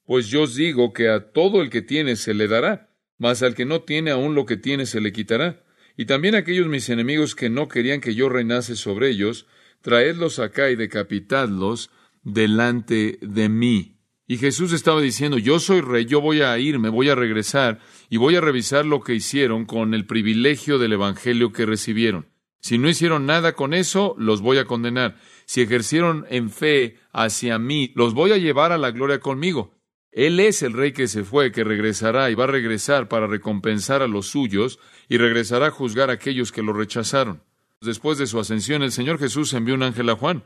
pues 0.04 0.30
yo 0.30 0.44
os 0.44 0.56
digo 0.56 0.94
que 0.94 1.10
a 1.10 1.32
todo 1.32 1.62
el 1.62 1.70
que 1.70 1.84
tiene 1.84 2.16
se 2.16 2.34
le 2.34 2.48
dará, 2.48 2.90
mas 3.20 3.44
al 3.44 3.54
que 3.54 3.66
no 3.66 3.82
tiene 3.82 4.10
aún 4.10 4.34
lo 4.34 4.48
que 4.48 4.58
tiene 4.58 4.88
se 4.88 5.00
le 5.00 5.12
quitará. 5.12 5.64
Y 5.96 6.06
también 6.06 6.34
aquellos 6.34 6.68
mis 6.68 6.90
enemigos 6.90 7.36
que 7.36 7.52
no 7.52 7.68
querían 7.68 8.02
que 8.02 8.16
yo 8.16 8.30
reinase 8.30 8.76
sobre 8.76 9.10
ellos, 9.10 9.46
traedlos 9.82 10.40
acá 10.40 10.72
y 10.72 10.76
decapitadlos 10.76 11.92
delante 12.24 13.20
de 13.22 13.50
mí. 13.50 13.99
Y 14.32 14.38
Jesús 14.38 14.74
estaba 14.74 15.02
diciendo, 15.02 15.40
yo 15.40 15.60
soy 15.60 15.82
rey, 15.82 16.06
yo 16.06 16.22
voy 16.22 16.44
a 16.44 16.56
ir, 16.60 16.78
me 16.78 16.90
voy 16.90 17.10
a 17.10 17.16
regresar 17.16 17.80
y 18.12 18.18
voy 18.18 18.36
a 18.36 18.42
revisar 18.42 18.86
lo 18.86 19.02
que 19.02 19.16
hicieron 19.16 19.66
con 19.66 19.96
el 19.96 20.06
privilegio 20.06 20.78
del 20.78 20.94
Evangelio 20.94 21.52
que 21.52 21.66
recibieron. 21.66 22.28
Si 22.60 22.78
no 22.78 22.88
hicieron 22.88 23.26
nada 23.26 23.54
con 23.54 23.74
eso, 23.74 24.14
los 24.20 24.42
voy 24.42 24.60
a 24.60 24.66
condenar. 24.66 25.16
Si 25.46 25.62
ejercieron 25.62 26.28
en 26.30 26.52
fe 26.52 27.00
hacia 27.12 27.58
mí, 27.58 27.92
los 27.96 28.14
voy 28.14 28.32
a 28.32 28.38
llevar 28.38 28.72
a 28.72 28.78
la 28.78 28.92
gloria 28.92 29.20
conmigo. 29.20 29.74
Él 30.12 30.40
es 30.40 30.62
el 30.62 30.74
rey 30.74 30.92
que 30.92 31.08
se 31.08 31.24
fue, 31.24 31.52
que 31.52 31.64
regresará 31.64 32.30
y 32.30 32.36
va 32.36 32.44
a 32.44 32.48
regresar 32.48 33.08
para 33.08 33.26
recompensar 33.26 34.04
a 34.04 34.08
los 34.08 34.28
suyos 34.28 34.78
y 35.08 35.18
regresará 35.18 35.70
a 35.70 35.72
juzgar 35.72 36.12
a 36.12 36.14
aquellos 36.14 36.52
que 36.52 36.62
lo 36.62 36.74
rechazaron. 36.74 37.42
Después 37.82 38.20
de 38.20 38.28
su 38.28 38.40
ascensión, 38.40 38.84
el 38.84 38.92
Señor 38.92 39.18
Jesús 39.18 39.52
envió 39.56 39.74
un 39.74 39.82
ángel 39.82 40.08
a 40.08 40.16
Juan, 40.16 40.44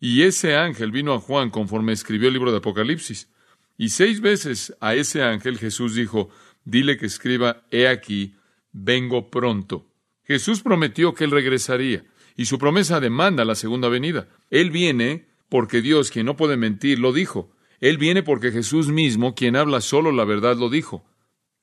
y 0.00 0.22
ese 0.22 0.56
ángel 0.56 0.90
vino 0.90 1.14
a 1.14 1.20
Juan 1.20 1.50
conforme 1.50 1.92
escribió 1.92 2.28
el 2.28 2.34
libro 2.34 2.50
de 2.50 2.58
Apocalipsis. 2.58 3.30
Y 3.78 3.90
seis 3.90 4.20
veces 4.20 4.76
a 4.80 4.94
ese 4.94 5.22
ángel 5.22 5.58
Jesús 5.58 5.94
dijo, 5.94 6.30
dile 6.64 6.96
que 6.96 7.06
escriba, 7.06 7.64
he 7.70 7.88
aquí, 7.88 8.34
vengo 8.72 9.30
pronto. 9.30 9.86
Jesús 10.24 10.62
prometió 10.62 11.14
que 11.14 11.24
Él 11.24 11.30
regresaría, 11.30 12.04
y 12.36 12.46
su 12.46 12.58
promesa 12.58 13.00
demanda 13.00 13.44
la 13.44 13.54
segunda 13.54 13.88
venida. 13.88 14.28
Él 14.50 14.70
viene 14.70 15.28
porque 15.48 15.80
Dios, 15.80 16.10
quien 16.10 16.26
no 16.26 16.36
puede 16.36 16.56
mentir, 16.56 16.98
lo 16.98 17.12
dijo. 17.12 17.50
Él 17.80 17.98
viene 17.98 18.22
porque 18.22 18.50
Jesús 18.50 18.88
mismo, 18.88 19.34
quien 19.34 19.56
habla 19.56 19.80
solo 19.80 20.12
la 20.12 20.24
verdad, 20.24 20.56
lo 20.56 20.68
dijo. 20.68 21.04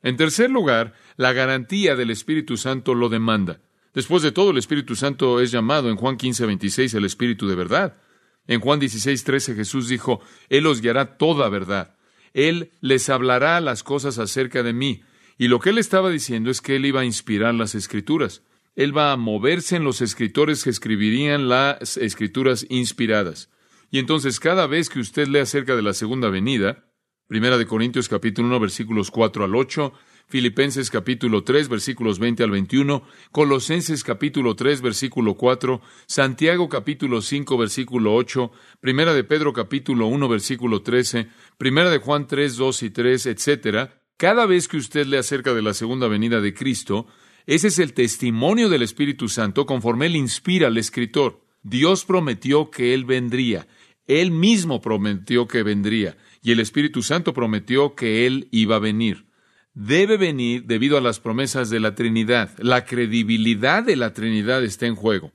En 0.02 0.18
tercer 0.18 0.50
lugar, 0.50 0.94
la 1.18 1.34
garantía 1.34 1.96
del 1.96 2.10
Espíritu 2.10 2.58
Santo 2.58 2.94
lo 2.94 3.10
demanda. 3.10 3.62
Después 3.94 4.24
de 4.24 4.32
todo, 4.32 4.52
el 4.52 4.58
Espíritu 4.58 4.96
Santo 4.96 5.40
es 5.40 5.52
llamado 5.52 5.90
en 5.90 5.96
Juan 5.96 6.18
15, 6.18 6.46
26 6.46 6.94
el 6.96 7.06
Espíritu 7.06 7.48
de 7.48 7.56
verdad. 7.56 7.98
En 8.48 8.60
Juan 8.60 8.80
16, 8.80 9.24
13 9.24 9.56
Jesús 9.56 9.88
dijo, 9.88 10.22
Él 10.50 10.68
os 10.68 10.82
guiará 10.82 11.18
toda 11.18 11.50
verdad. 11.50 11.96
Él 12.34 12.72
les 12.82 13.10
hablará 13.10 13.62
las 13.62 13.84
cosas 13.84 14.18
acerca 14.18 14.64
de 14.64 14.74
mí. 14.74 15.04
Y 15.38 15.48
lo 15.48 15.60
que 15.60 15.70
él 15.70 15.78
estaba 15.78 16.10
diciendo 16.10 16.52
es 16.52 16.62
que 16.62 16.76
él 16.76 16.86
iba 16.86 17.02
a 17.02 17.06
inspirar 17.06 17.54
las 17.54 17.76
escrituras. 17.76 18.44
Él 18.76 18.96
va 18.96 19.12
a 19.12 19.18
moverse 19.18 19.76
en 19.76 19.84
los 19.84 20.02
escritores 20.02 20.64
que 20.64 20.70
escribirían 20.70 21.48
las 21.48 21.98
escrituras 21.98 22.66
inspiradas. 22.70 23.50
Y 23.92 24.00
entonces 24.00 24.40
cada 24.40 24.66
vez 24.68 24.90
que 24.90 25.00
usted 25.00 25.28
lee 25.28 25.40
acerca 25.40 25.76
de 25.76 25.84
la 25.84 25.94
segunda 25.94 26.30
venida, 26.30 26.86
Primera 27.28 27.58
de 27.58 27.66
Corintios 27.66 28.10
capítulo 28.10 28.48
1 28.48 28.60
versículos 28.60 29.10
4 29.10 29.46
al 29.46 29.56
8, 29.56 29.94
Filipenses 30.28 30.90
capítulo 30.90 31.44
3 31.44 31.70
versículos 31.70 32.18
20 32.18 32.44
al 32.44 32.52
21, 32.52 33.04
Colosenses 33.32 34.04
capítulo 34.04 34.56
3 34.56 34.82
versículo 34.82 35.36
4, 35.36 35.82
Santiago 36.08 36.70
capítulo 36.70 37.22
5 37.22 37.58
versículo 37.58 38.16
8, 38.16 38.52
Primera 38.80 39.14
de 39.14 39.24
Pedro 39.24 39.54
capítulo 39.54 40.08
1 40.08 40.28
versículo 40.28 40.82
13, 40.82 41.28
Primera 41.58 41.92
de 41.92 42.00
Juan 42.00 42.28
3, 42.28 42.56
2 42.56 42.84
y 42.84 42.90
3, 42.90 43.26
etcétera. 43.28 44.02
Cada 44.18 44.46
vez 44.46 44.68
que 44.68 44.78
usted 44.78 45.06
lee 45.06 45.18
acerca 45.18 45.54
de 45.54 45.62
la 45.62 45.74
segunda 45.74 46.08
venida 46.08 46.42
de 46.42 46.54
Cristo, 46.54 47.08
ese 47.46 47.68
es 47.68 47.78
el 47.78 47.94
testimonio 47.94 48.70
del 48.70 48.82
Espíritu 48.82 49.28
Santo 49.28 49.66
conforme 49.66 50.06
él 50.06 50.16
inspira 50.16 50.68
al 50.68 50.78
escritor. 50.78 51.42
Dios 51.62 52.06
prometió 52.06 52.72
que 52.72 52.94
él 52.94 53.06
vendría. 53.06 53.68
Él 54.08 54.32
mismo 54.32 54.82
prometió 54.82 55.48
que 55.48 55.64
vendría. 55.64 56.18
Y 56.42 56.52
el 56.52 56.60
Espíritu 56.60 57.04
Santo 57.04 57.34
prometió 57.34 57.96
que 57.96 58.26
él 58.26 58.48
iba 58.52 58.78
a 58.78 58.80
venir 58.80 59.26
debe 59.74 60.18
venir 60.18 60.66
debido 60.66 60.98
a 60.98 61.02
las 61.02 61.20
promesas 61.20 61.70
de 61.70 61.80
la 61.80 61.96
Trinidad. 61.96 62.52
La 62.60 62.86
credibilidad 62.86 63.84
de 63.84 63.96
la 63.96 64.14
Trinidad 64.14 64.64
está 64.64 64.86
en 64.86 64.96
juego. 64.96 65.32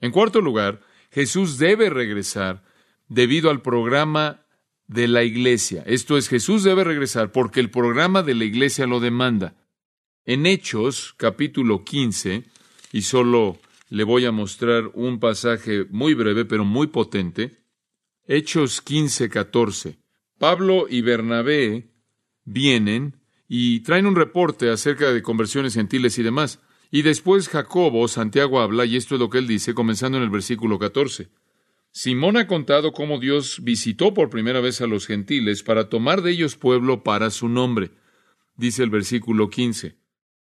En 0.00 0.12
cuarto 0.12 0.40
lugar, 0.40 0.80
Jesús 1.10 1.58
debe 1.58 1.90
regresar 1.90 2.62
debido 3.08 3.50
al 3.50 3.62
programa 3.62 4.46
de 4.86 5.08
la 5.08 5.22
iglesia. 5.22 5.82
Esto 5.86 6.16
es, 6.16 6.28
Jesús 6.28 6.64
debe 6.64 6.84
regresar 6.84 7.32
porque 7.32 7.60
el 7.60 7.70
programa 7.70 8.22
de 8.22 8.34
la 8.34 8.44
iglesia 8.44 8.86
lo 8.86 9.00
demanda. 9.00 9.54
En 10.24 10.46
Hechos, 10.46 11.14
capítulo 11.16 11.84
15, 11.84 12.44
y 12.92 13.02
solo 13.02 13.58
le 13.88 14.04
voy 14.04 14.24
a 14.24 14.32
mostrar 14.32 14.90
un 14.94 15.18
pasaje 15.18 15.86
muy 15.90 16.14
breve 16.14 16.44
pero 16.44 16.64
muy 16.64 16.88
potente, 16.88 17.58
Hechos 18.26 18.80
15, 18.80 19.28
14. 19.28 19.98
Pablo 20.38 20.86
y 20.88 21.02
Bernabé 21.02 21.90
vienen 22.44 23.19
y 23.52 23.80
traen 23.80 24.06
un 24.06 24.14
reporte 24.14 24.70
acerca 24.70 25.12
de 25.12 25.22
conversiones 25.22 25.74
gentiles 25.74 26.16
y 26.20 26.22
demás. 26.22 26.60
Y 26.92 27.02
después 27.02 27.48
Jacobo, 27.48 28.06
Santiago 28.06 28.60
habla, 28.60 28.84
y 28.84 28.94
esto 28.94 29.16
es 29.16 29.20
lo 29.20 29.28
que 29.28 29.38
él 29.38 29.48
dice, 29.48 29.74
comenzando 29.74 30.18
en 30.18 30.22
el 30.22 30.30
versículo 30.30 30.78
14. 30.78 31.30
Simón 31.90 32.36
ha 32.36 32.46
contado 32.46 32.92
cómo 32.92 33.18
Dios 33.18 33.58
visitó 33.64 34.14
por 34.14 34.30
primera 34.30 34.60
vez 34.60 34.80
a 34.80 34.86
los 34.86 35.04
gentiles 35.08 35.64
para 35.64 35.88
tomar 35.88 36.22
de 36.22 36.30
ellos 36.30 36.54
pueblo 36.54 37.02
para 37.02 37.30
su 37.30 37.48
nombre, 37.48 37.90
dice 38.56 38.84
el 38.84 38.90
versículo 38.90 39.50
15. 39.50 39.96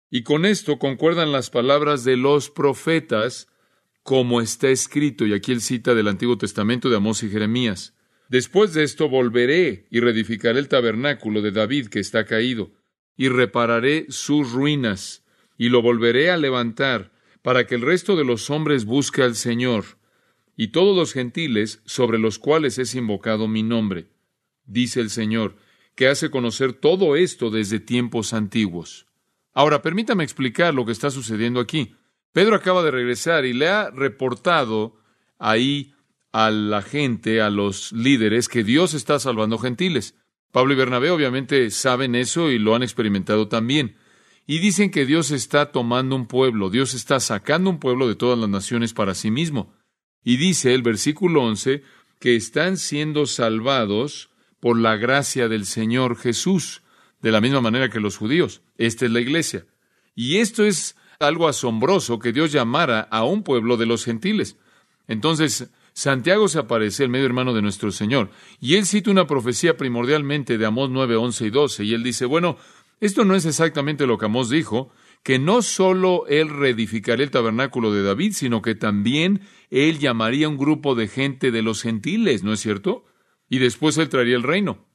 Y 0.08 0.22
con 0.22 0.44
esto 0.44 0.78
concuerdan 0.78 1.32
las 1.32 1.50
palabras 1.50 2.04
de 2.04 2.16
los 2.16 2.48
profetas, 2.48 3.48
como 4.04 4.40
está 4.40 4.68
escrito, 4.68 5.26
y 5.26 5.32
aquí 5.32 5.50
él 5.50 5.62
cita 5.62 5.96
del 5.96 6.06
Antiguo 6.06 6.38
Testamento 6.38 6.88
de 6.88 6.98
Amós 6.98 7.24
y 7.24 7.28
Jeremías. 7.28 7.96
Después 8.28 8.72
de 8.72 8.84
esto 8.84 9.08
volveré 9.08 9.88
y 9.90 9.98
reedificaré 9.98 10.60
el 10.60 10.68
tabernáculo 10.68 11.42
de 11.42 11.50
David 11.50 11.88
que 11.88 11.98
está 11.98 12.24
caído 12.24 12.83
y 13.16 13.28
repararé 13.28 14.06
sus 14.08 14.52
ruinas, 14.52 15.24
y 15.56 15.68
lo 15.68 15.82
volveré 15.82 16.30
a 16.30 16.36
levantar, 16.36 17.12
para 17.42 17.66
que 17.66 17.74
el 17.74 17.82
resto 17.82 18.16
de 18.16 18.24
los 18.24 18.50
hombres 18.50 18.84
busque 18.84 19.22
al 19.22 19.34
Señor, 19.34 19.84
y 20.56 20.68
todos 20.68 20.96
los 20.96 21.12
gentiles 21.12 21.82
sobre 21.84 22.18
los 22.18 22.38
cuales 22.38 22.78
es 22.78 22.94
invocado 22.94 23.48
mi 23.48 23.62
nombre, 23.62 24.08
dice 24.64 25.00
el 25.00 25.10
Señor, 25.10 25.56
que 25.94 26.08
hace 26.08 26.30
conocer 26.30 26.72
todo 26.72 27.16
esto 27.16 27.50
desde 27.50 27.80
tiempos 27.80 28.32
antiguos. 28.32 29.06
Ahora, 29.52 29.82
permítame 29.82 30.24
explicar 30.24 30.74
lo 30.74 30.84
que 30.84 30.92
está 30.92 31.10
sucediendo 31.10 31.60
aquí. 31.60 31.94
Pedro 32.32 32.56
acaba 32.56 32.82
de 32.82 32.90
regresar 32.90 33.44
y 33.44 33.52
le 33.52 33.68
ha 33.68 33.90
reportado 33.90 34.96
ahí 35.38 35.94
a 36.32 36.50
la 36.50 36.82
gente, 36.82 37.40
a 37.40 37.50
los 37.50 37.92
líderes, 37.92 38.48
que 38.48 38.64
Dios 38.64 38.92
está 38.94 39.20
salvando 39.20 39.58
gentiles. 39.58 40.16
Pablo 40.54 40.72
y 40.72 40.76
Bernabé 40.76 41.10
obviamente 41.10 41.68
saben 41.72 42.14
eso 42.14 42.48
y 42.48 42.60
lo 42.60 42.76
han 42.76 42.84
experimentado 42.84 43.48
también. 43.48 43.96
Y 44.46 44.60
dicen 44.60 44.92
que 44.92 45.04
Dios 45.04 45.32
está 45.32 45.72
tomando 45.72 46.14
un 46.14 46.28
pueblo, 46.28 46.70
Dios 46.70 46.94
está 46.94 47.18
sacando 47.18 47.70
un 47.70 47.80
pueblo 47.80 48.06
de 48.06 48.14
todas 48.14 48.38
las 48.38 48.48
naciones 48.48 48.94
para 48.94 49.16
sí 49.16 49.32
mismo. 49.32 49.74
Y 50.22 50.36
dice 50.36 50.72
el 50.72 50.82
versículo 50.82 51.42
11 51.42 51.82
que 52.20 52.36
están 52.36 52.76
siendo 52.76 53.26
salvados 53.26 54.30
por 54.60 54.78
la 54.78 54.94
gracia 54.94 55.48
del 55.48 55.66
Señor 55.66 56.16
Jesús, 56.16 56.82
de 57.20 57.32
la 57.32 57.40
misma 57.40 57.60
manera 57.60 57.90
que 57.90 57.98
los 57.98 58.16
judíos. 58.16 58.62
Esta 58.78 59.06
es 59.06 59.10
la 59.10 59.20
iglesia. 59.20 59.66
Y 60.14 60.36
esto 60.36 60.64
es 60.64 60.94
algo 61.18 61.48
asombroso 61.48 62.20
que 62.20 62.32
Dios 62.32 62.52
llamara 62.52 63.00
a 63.00 63.24
un 63.24 63.42
pueblo 63.42 63.76
de 63.76 63.86
los 63.86 64.04
gentiles. 64.04 64.56
Entonces, 65.08 65.68
Santiago 65.94 66.48
se 66.48 66.58
aparece, 66.58 67.04
el 67.04 67.08
medio 67.08 67.26
hermano 67.26 67.54
de 67.54 67.62
nuestro 67.62 67.92
Señor, 67.92 68.30
y 68.60 68.74
él 68.74 68.84
cita 68.84 69.12
una 69.12 69.28
profecía 69.28 69.76
primordialmente 69.76 70.58
de 70.58 70.66
Amós 70.66 70.90
9, 70.90 71.14
11 71.14 71.46
y 71.46 71.50
12, 71.50 71.84
y 71.84 71.94
él 71.94 72.02
dice, 72.02 72.26
bueno, 72.26 72.58
esto 73.00 73.24
no 73.24 73.36
es 73.36 73.46
exactamente 73.46 74.06
lo 74.06 74.18
que 74.18 74.26
Amós 74.26 74.50
dijo, 74.50 74.90
que 75.22 75.38
no 75.38 75.62
solo 75.62 76.26
él 76.26 76.50
reedificaría 76.50 77.24
el 77.24 77.30
tabernáculo 77.30 77.92
de 77.92 78.02
David, 78.02 78.32
sino 78.32 78.60
que 78.60 78.74
también 78.74 79.42
él 79.70 80.00
llamaría 80.00 80.48
un 80.48 80.58
grupo 80.58 80.96
de 80.96 81.06
gente 81.06 81.52
de 81.52 81.62
los 81.62 81.80
gentiles, 81.80 82.42
¿no 82.42 82.52
es 82.52 82.60
cierto? 82.60 83.04
Y 83.48 83.58
después 83.58 83.96
él 83.96 84.08
traería 84.08 84.36
el 84.36 84.42
reino. 84.42 84.86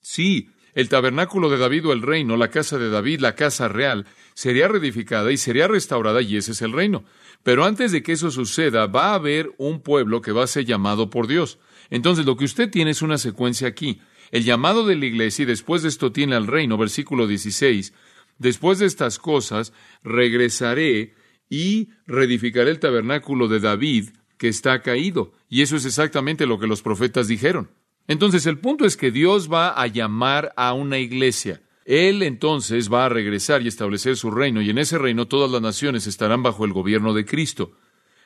Sí, 0.00 0.50
el 0.74 0.90
tabernáculo 0.90 1.48
de 1.48 1.56
David 1.56 1.86
o 1.86 1.92
el 1.94 2.02
reino, 2.02 2.36
la 2.36 2.50
casa 2.50 2.78
de 2.78 2.90
David, 2.90 3.20
la 3.20 3.34
casa 3.34 3.66
real, 3.66 4.06
sería 4.34 4.68
reedificada 4.68 5.32
y 5.32 5.38
sería 5.38 5.66
restaurada 5.66 6.20
y 6.20 6.36
ese 6.36 6.52
es 6.52 6.60
el 6.60 6.72
reino. 6.72 7.04
Pero 7.46 7.64
antes 7.64 7.92
de 7.92 8.02
que 8.02 8.10
eso 8.10 8.32
suceda, 8.32 8.88
va 8.88 9.12
a 9.12 9.14
haber 9.14 9.54
un 9.56 9.80
pueblo 9.80 10.20
que 10.20 10.32
va 10.32 10.42
a 10.42 10.48
ser 10.48 10.64
llamado 10.64 11.10
por 11.10 11.28
Dios. 11.28 11.60
Entonces, 11.90 12.26
lo 12.26 12.36
que 12.36 12.44
usted 12.44 12.68
tiene 12.68 12.90
es 12.90 13.02
una 13.02 13.18
secuencia 13.18 13.68
aquí. 13.68 14.00
El 14.32 14.42
llamado 14.42 14.84
de 14.84 14.96
la 14.96 15.06
iglesia 15.06 15.44
y 15.44 15.46
después 15.46 15.82
de 15.82 15.88
esto 15.88 16.10
tiene 16.10 16.34
al 16.34 16.48
reino, 16.48 16.76
versículo 16.76 17.28
16. 17.28 17.94
Después 18.38 18.80
de 18.80 18.86
estas 18.86 19.20
cosas, 19.20 19.72
regresaré 20.02 21.14
y 21.48 21.90
reedificaré 22.08 22.68
el 22.72 22.80
tabernáculo 22.80 23.46
de 23.46 23.60
David 23.60 24.08
que 24.38 24.48
está 24.48 24.82
caído. 24.82 25.32
Y 25.48 25.62
eso 25.62 25.76
es 25.76 25.84
exactamente 25.84 26.46
lo 26.46 26.58
que 26.58 26.66
los 26.66 26.82
profetas 26.82 27.28
dijeron. 27.28 27.70
Entonces, 28.08 28.46
el 28.46 28.58
punto 28.58 28.84
es 28.84 28.96
que 28.96 29.12
Dios 29.12 29.48
va 29.48 29.68
a 29.68 29.86
llamar 29.86 30.52
a 30.56 30.72
una 30.72 30.98
iglesia. 30.98 31.62
Él 31.86 32.24
entonces 32.24 32.92
va 32.92 33.06
a 33.06 33.08
regresar 33.08 33.62
y 33.62 33.68
establecer 33.68 34.16
su 34.16 34.32
reino, 34.32 34.60
y 34.60 34.70
en 34.70 34.78
ese 34.78 34.98
reino 34.98 35.28
todas 35.28 35.50
las 35.50 35.62
naciones 35.62 36.08
estarán 36.08 36.42
bajo 36.42 36.64
el 36.64 36.72
gobierno 36.72 37.14
de 37.14 37.24
Cristo. 37.24 37.78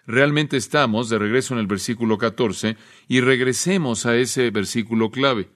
Realmente 0.07 0.57
estamos 0.57 1.11
de 1.11 1.19
regreso 1.19 1.52
en 1.52 1.61
el 1.61 1.67
versículo 1.67 2.17
14 2.17 2.79
y 3.07 3.21
regresemos 3.21 4.07
a 4.07 4.17
ese 4.17 4.50
versículo 4.50 5.11
clave. 5.11 5.50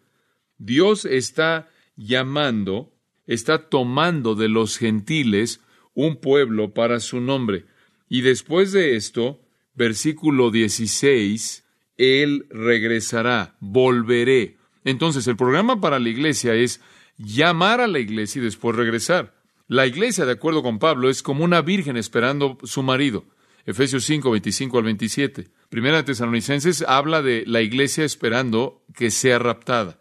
Dios 0.58 1.06
está 1.06 1.70
llamando, 1.96 2.92
está 3.26 3.70
tomando 3.70 4.34
de 4.34 4.48
los 4.48 4.76
gentiles 4.76 5.62
un 5.94 6.20
pueblo 6.20 6.74
para 6.74 7.00
su 7.00 7.22
nombre. 7.22 7.64
Y 8.10 8.20
después 8.20 8.72
de 8.72 8.96
esto, 8.96 9.40
versículo 9.74 10.50
16, 10.50 11.64
Él 11.96 12.46
regresará, 12.50 13.56
volveré. 13.60 14.58
Entonces, 14.84 15.26
el 15.26 15.36
programa 15.36 15.80
para 15.80 15.98
la 15.98 16.10
iglesia 16.10 16.54
es 16.54 16.82
llamar 17.16 17.80
a 17.80 17.86
la 17.86 17.98
iglesia 17.98 18.40
y 18.40 18.44
después 18.44 18.76
regresar. 18.76 19.34
La 19.66 19.86
iglesia, 19.86 20.26
de 20.26 20.32
acuerdo 20.32 20.62
con 20.62 20.78
Pablo, 20.78 21.08
es 21.08 21.22
como 21.22 21.44
una 21.44 21.62
virgen 21.62 21.96
esperando 21.96 22.58
su 22.64 22.82
marido. 22.82 23.24
Efesios 23.66 24.04
5, 24.04 24.30
25 24.30 24.78
al 24.78 24.84
27. 24.84 25.48
Primera 25.70 25.96
de 25.96 26.02
Tesalonicenses 26.02 26.84
habla 26.86 27.22
de 27.22 27.44
la 27.46 27.62
iglesia 27.62 28.04
esperando 28.04 28.82
que 28.94 29.10
sea 29.10 29.38
raptada. 29.38 29.98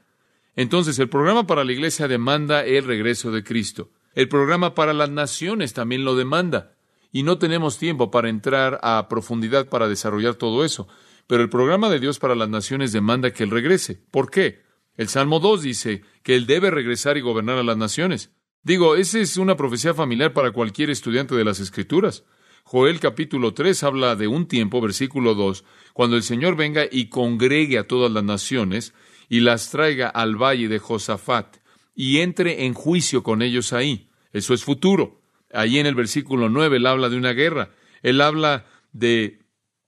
Entonces, 0.55 0.99
el 0.99 1.09
programa 1.09 1.47
para 1.47 1.63
la 1.63 1.71
iglesia 1.71 2.07
demanda 2.07 2.65
el 2.65 2.83
regreso 2.83 3.31
de 3.31 3.43
Cristo. 3.43 3.89
El 4.15 4.27
programa 4.27 4.75
para 4.75 4.93
las 4.93 5.09
naciones 5.09 5.73
también 5.73 6.03
lo 6.03 6.15
demanda. 6.15 6.75
Y 7.11 7.23
no 7.23 7.37
tenemos 7.37 7.77
tiempo 7.77 8.11
para 8.11 8.29
entrar 8.29 8.79
a 8.83 9.07
profundidad 9.07 9.69
para 9.69 9.87
desarrollar 9.87 10.35
todo 10.35 10.65
eso. 10.65 10.87
Pero 11.27 11.41
el 11.41 11.49
programa 11.49 11.89
de 11.89 11.99
Dios 11.99 12.19
para 12.19 12.35
las 12.35 12.49
naciones 12.49 12.91
demanda 12.91 13.31
que 13.31 13.43
Él 13.43 13.51
regrese. 13.51 14.01
¿Por 14.11 14.29
qué? 14.29 14.61
El 14.95 15.07
Salmo 15.07 15.39
2 15.39 15.61
dice 15.61 16.03
que 16.21 16.35
Él 16.35 16.45
debe 16.45 16.69
regresar 16.69 17.17
y 17.17 17.21
gobernar 17.21 17.57
a 17.57 17.63
las 17.63 17.77
naciones. 17.77 18.31
Digo, 18.61 18.95
esa 18.95 19.19
es 19.19 19.37
una 19.37 19.57
profecía 19.57 19.93
familiar 19.93 20.33
para 20.33 20.51
cualquier 20.51 20.89
estudiante 20.89 21.35
de 21.35 21.43
las 21.43 21.59
Escrituras. 21.59 22.23
Joel 22.63 22.99
capítulo 22.99 23.53
3 23.53 23.83
habla 23.83 24.15
de 24.15 24.27
un 24.27 24.47
tiempo, 24.47 24.79
versículo 24.79 25.35
2, 25.35 25.65
cuando 25.93 26.15
el 26.15 26.23
Señor 26.23 26.55
venga 26.55 26.85
y 26.89 27.09
congregue 27.09 27.77
a 27.77 27.87
todas 27.87 28.11
las 28.11 28.23
naciones 28.23 28.93
y 29.27 29.41
las 29.41 29.69
traiga 29.69 30.07
al 30.07 30.35
valle 30.35 30.69
de 30.69 30.79
Josafat 30.79 31.57
y 31.95 32.19
entre 32.19 32.65
en 32.65 32.73
juicio 32.73 33.23
con 33.23 33.41
ellos 33.41 33.73
ahí. 33.73 34.09
Eso 34.31 34.53
es 34.53 34.63
futuro. 34.63 35.21
Allí 35.51 35.79
en 35.79 35.85
el 35.85 35.95
versículo 35.95 36.49
9 36.49 36.77
él 36.77 36.87
habla 36.87 37.09
de 37.09 37.17
una 37.17 37.33
guerra. 37.33 37.71
Él 38.01 38.21
habla 38.21 38.65
de 38.91 39.39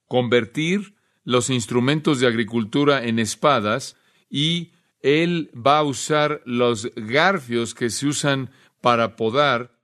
convertir 0.06 0.96
los 1.24 1.48
instrumentos 1.50 2.20
de 2.20 2.26
agricultura 2.26 3.04
en 3.04 3.18
espadas 3.18 3.96
y 4.28 4.72
él 5.06 5.52
va 5.54 5.78
a 5.78 5.84
usar 5.84 6.42
los 6.44 6.90
garfios 6.96 7.74
que 7.74 7.90
se 7.90 8.08
usan 8.08 8.50
para 8.80 9.14
podar. 9.14 9.78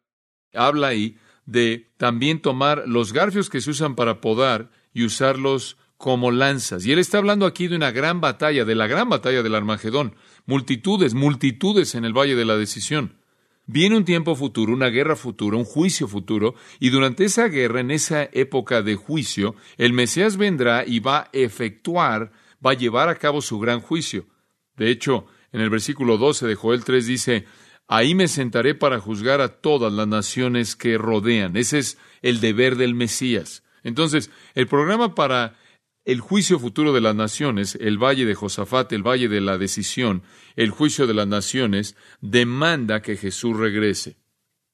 Habla 0.52 0.88
ahí 0.88 1.17
de 1.47 1.93
también 1.97 2.43
tomar 2.43 2.83
los 2.88 3.12
garfios 3.12 3.49
que 3.49 3.61
se 3.61 3.71
usan 3.71 3.95
para 3.95 4.21
podar 4.21 4.73
y 4.93 5.05
usarlos 5.05 5.76
como 5.97 6.33
lanzas. 6.33 6.85
Y 6.85 6.91
él 6.91 6.99
está 6.99 7.19
hablando 7.19 7.47
aquí 7.47 7.69
de 7.69 7.76
una 7.76 7.93
gran 7.93 8.21
batalla, 8.21 8.64
de 8.64 8.75
la 8.75 8.88
gran 8.88 9.09
batalla 9.09 9.45
del 9.45 9.55
Armagedón. 9.55 10.17
Multitudes, 10.45 11.14
multitudes 11.14 11.95
en 11.95 12.05
el 12.05 12.12
Valle 12.12 12.35
de 12.35 12.45
la 12.45 12.57
Decisión. 12.57 13.14
Viene 13.67 13.97
un 13.97 14.05
tiempo 14.05 14.35
futuro, 14.35 14.73
una 14.73 14.88
guerra 14.88 15.14
futura, 15.14 15.57
un 15.57 15.64
juicio 15.64 16.09
futuro, 16.09 16.57
y 16.81 16.91
durante 16.91 17.25
esa 17.25 17.47
guerra, 17.47 17.79
en 17.79 17.93
esa 17.93 18.29
época 18.33 18.83
de 18.83 18.97
juicio, 18.97 19.55
el 19.79 19.93
Mesías 19.93 20.37
vendrá 20.37 20.85
y 20.85 20.99
va 20.99 21.19
a 21.19 21.29
efectuar, 21.33 22.33
va 22.64 22.73
a 22.73 22.75
llevar 22.75 23.09
a 23.09 23.14
cabo 23.14 23.41
su 23.41 23.61
gran 23.61 23.81
juicio. 23.81 24.26
De 24.76 24.91
hecho, 24.91 25.26
en 25.52 25.61
el 25.61 25.71
versículo 25.71 26.19
12 26.19 26.47
de 26.47 26.55
Joel 26.55 26.85
3 26.85 27.07
dice, 27.07 27.47
Ahí 27.88 28.14
me 28.14 28.29
sentaré 28.29 28.75
para 28.75 29.00
juzgar 29.00 29.41
a 29.41 29.61
todas 29.61 29.93
las 29.93 30.09
naciones 30.09 30.76
que 30.76 30.97
rodean. 30.97 31.57
Ese 31.57 31.79
es 31.79 31.99
el 32.23 32.41
deber 32.41 32.76
del 32.76 32.95
Mesías. 32.95 33.64
Entonces, 33.83 34.31
el 34.55 34.67
programa 34.67 35.14
para 35.14 35.59
el 36.05 36.21
juicio 36.21 36.59
futuro 36.59 36.93
de 36.93 37.00
las 37.00 37.14
naciones, 37.14 37.76
el 37.81 37.99
valle 38.02 38.25
de 38.25 38.35
Josafat, 38.35 38.93
el 38.93 39.07
valle 39.07 39.29
de 39.29 39.41
la 39.41 39.59
decisión, 39.59 40.23
el 40.57 40.71
juicio 40.71 41.07
de 41.07 41.14
las 41.14 41.26
naciones, 41.26 41.97
demanda 42.21 43.02
que 43.02 43.17
Jesús 43.17 43.57
regrese. 43.57 44.17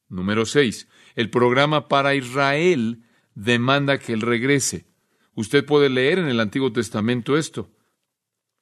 Número 0.07 0.45
seis, 0.45 0.87
el 1.15 1.29
programa 1.29 1.87
para 1.87 2.15
Israel 2.15 3.03
demanda 3.35 3.99
que 3.99 4.13
Él 4.13 4.21
regrese. 4.21 4.87
Usted 5.35 5.65
puede 5.65 5.89
leer 5.89 6.19
en 6.19 6.27
el 6.27 6.39
Antiguo 6.39 6.71
Testamento 6.71 7.37
esto. 7.37 7.69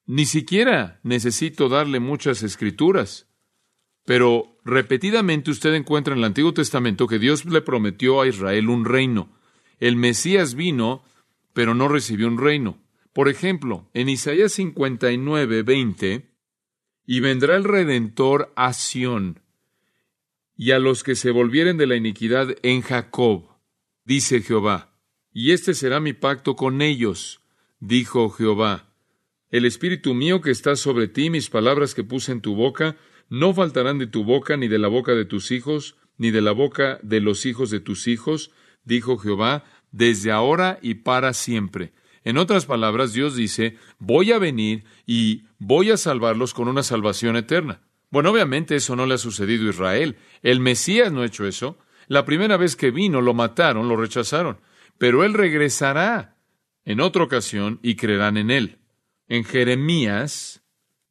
Ni 0.07 0.25
siquiera 0.25 0.99
necesito 1.03 1.69
darle 1.69 1.99
muchas 1.99 2.41
escrituras, 2.41 3.27
pero 4.05 4.57
repetidamente 4.65 5.51
usted 5.51 5.75
encuentra 5.75 6.13
en 6.13 6.19
el 6.19 6.25
Antiguo 6.25 6.53
Testamento 6.53 7.07
que 7.07 7.19
Dios 7.19 7.45
le 7.45 7.61
prometió 7.61 8.21
a 8.21 8.27
Israel 8.27 8.69
un 8.69 8.85
reino. 8.85 9.29
El 9.79 9.95
Mesías 9.95 10.55
vino 10.55 11.03
pero 11.57 11.73
no 11.73 11.87
recibió 11.87 12.27
un 12.27 12.37
reino. 12.37 12.77
Por 13.13 13.29
ejemplo, 13.29 13.89
en 13.95 14.09
Isaías 14.09 14.51
59, 14.51 15.63
20, 15.63 16.29
y 17.07 17.19
vendrá 17.19 17.55
el 17.55 17.63
Redentor 17.63 18.53
a 18.55 18.73
Sión, 18.73 19.41
y 20.55 20.69
a 20.69 20.77
los 20.77 21.03
que 21.03 21.15
se 21.15 21.31
volvieren 21.31 21.77
de 21.77 21.87
la 21.87 21.95
iniquidad 21.95 22.55
en 22.61 22.83
Jacob, 22.83 23.47
dice 24.05 24.43
Jehová, 24.43 25.00
y 25.33 25.51
este 25.51 25.74
será 25.74 26.00
mi 26.00 26.13
pacto 26.13 26.55
con 26.55 26.83
ellos, 26.83 27.41
dijo 27.79 28.29
Jehová. 28.29 28.86
El 29.50 29.64
Espíritu 29.64 30.14
mío 30.14 30.42
que 30.42 30.51
está 30.51 30.75
sobre 30.75 31.07
ti, 31.07 31.29
mis 31.29 31.50
palabras 31.50 31.96
que 31.96 32.03
puse 32.03 32.33
en 32.33 32.42
tu 32.42 32.55
boca, 32.55 32.98
no 33.29 33.53
faltarán 33.53 33.98
de 33.98 34.07
tu 34.07 34.25
boca, 34.25 34.57
ni 34.57 34.68
de 34.68 34.77
la 34.77 34.90
boca 34.90 35.14
de 35.14 35.24
tus 35.24 35.51
hijos, 35.51 35.96
ni 36.18 36.31
de 36.31 36.42
la 36.42 36.51
boca 36.51 37.00
de 37.01 37.22
los 37.22 37.46
hijos 37.46 37.70
de 37.70 37.79
tus 37.79 38.07
hijos, 38.07 38.51
dijo 38.83 39.18
Jehová, 39.18 39.64
desde 39.92 40.31
ahora 40.31 40.79
y 40.81 40.96
para 40.96 41.33
siempre. 41.33 41.94
En 42.25 42.38
otras 42.38 42.66
palabras, 42.66 43.14
Dios 43.14 43.38
dice, 43.38 43.77
voy 44.00 44.33
a 44.33 44.40
venir 44.40 44.83
y 45.05 45.44
voy 45.60 45.92
a 45.92 45.98
salvarlos 45.98 46.53
con 46.53 46.68
una 46.68 46.83
salvación 46.83 47.38
eterna. 47.38 47.81
Bueno, 48.10 48.31
obviamente 48.31 48.75
eso 48.75 48.98
no 48.98 49.05
le 49.05 49.14
ha 49.14 49.18
sucedido 49.18 49.68
a 49.68 49.70
Israel. 49.70 50.18
El 50.42 50.60
Mesías 50.60 51.12
no 51.12 51.22
ha 51.22 51.25
hecho 51.25 51.46
eso. 51.46 51.77
La 52.07 52.25
primera 52.25 52.57
vez 52.57 52.75
que 52.75 52.92
vino 52.92 53.22
lo 53.22 53.33
mataron, 53.33 53.88
lo 53.88 53.96
rechazaron. 53.96 54.60
Pero 54.98 55.24
Él 55.24 55.33
regresará 55.33 56.36
en 56.83 57.00
otra 57.00 57.24
ocasión 57.24 57.79
y 57.81 57.96
creerán 57.96 58.36
en 58.36 58.51
Él. 58.51 58.77
En 59.29 59.44
Jeremías 59.44 60.63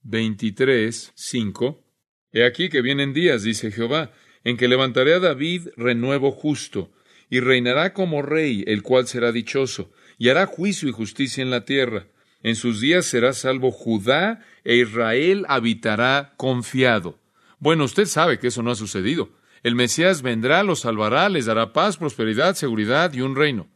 23, 0.02 1.12
5, 1.14 1.84
He 2.32 2.46
aquí 2.46 2.70
que 2.70 2.80
vienen 2.80 3.12
días, 3.12 3.42
dice 3.42 3.70
Jehová, 3.70 4.10
en 4.42 4.56
que 4.56 4.68
levantaré 4.68 5.12
a 5.12 5.20
David 5.20 5.68
renuevo 5.76 6.32
justo, 6.32 6.90
y 7.28 7.40
reinará 7.40 7.92
como 7.92 8.22
rey, 8.22 8.64
el 8.66 8.82
cual 8.82 9.06
será 9.06 9.32
dichoso, 9.32 9.90
y 10.16 10.30
hará 10.30 10.46
juicio 10.46 10.88
y 10.88 10.92
justicia 10.92 11.42
en 11.42 11.50
la 11.50 11.66
tierra. 11.66 12.06
En 12.42 12.56
sus 12.56 12.80
días 12.80 13.04
será 13.04 13.34
salvo 13.34 13.70
Judá 13.70 14.42
e 14.64 14.76
Israel 14.76 15.44
habitará 15.48 16.32
confiado. 16.38 17.18
Bueno, 17.58 17.84
usted 17.84 18.06
sabe 18.06 18.38
que 18.38 18.48
eso 18.48 18.62
no 18.62 18.70
ha 18.70 18.76
sucedido. 18.76 19.30
El 19.62 19.74
Mesías 19.74 20.22
vendrá, 20.22 20.62
los 20.62 20.80
salvará, 20.80 21.28
les 21.28 21.46
dará 21.46 21.74
paz, 21.74 21.98
prosperidad, 21.98 22.54
seguridad 22.54 23.12
y 23.12 23.20
un 23.20 23.36
reino. 23.36 23.68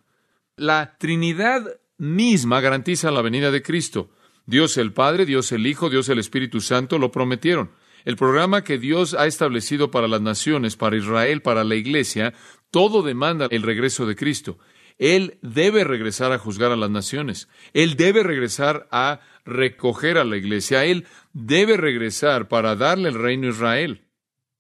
La 0.57 0.97
Trinidad 0.99 1.81
misma 1.99 2.61
garantiza 2.61 3.11
la 3.11 3.23
venida 3.23 3.51
de 3.51 3.63
Cristo. 3.63 4.11
Dios 4.51 4.77
el 4.79 4.93
Padre, 4.93 5.27
Dios 5.27 5.53
el 5.53 5.65
Hijo, 5.65 5.91
Dios 5.91 6.09
el 6.09 6.19
Espíritu 6.19 6.61
Santo 6.61 6.99
lo 6.99 7.13
prometieron. 7.13 7.71
El 8.05 8.17
programa 8.17 8.65
que 8.65 8.79
Dios 8.79 9.15
ha 9.15 9.27
establecido 9.27 9.93
para 9.93 10.09
las 10.09 10.21
naciones, 10.21 10.75
para 10.75 10.97
Israel, 10.97 11.41
para 11.41 11.63
la 11.63 11.77
Iglesia, 11.77 12.35
todo 12.73 13.03
demanda 13.03 13.47
el 13.53 13.63
regreso 13.63 14.07
de 14.07 14.17
Cristo. 14.17 14.59
Él 14.99 15.39
debe 15.41 15.85
regresar 15.85 16.33
a 16.33 16.39
juzgar 16.39 16.73
a 16.73 16.77
las 16.77 16.91
naciones. 16.91 17.49
Él 17.75 17.95
debe 17.95 18.25
regresar 18.25 18.89
a 18.91 19.21
recoger 19.45 20.19
a 20.19 20.25
la 20.25 20.37
iglesia. 20.37 20.85
Él 20.85 21.07
debe 21.33 21.77
regresar 21.77 22.49
para 22.49 22.75
darle 22.75 23.09
el 23.09 23.15
reino 23.15 23.47
a 23.47 23.51
Israel. 23.51 24.05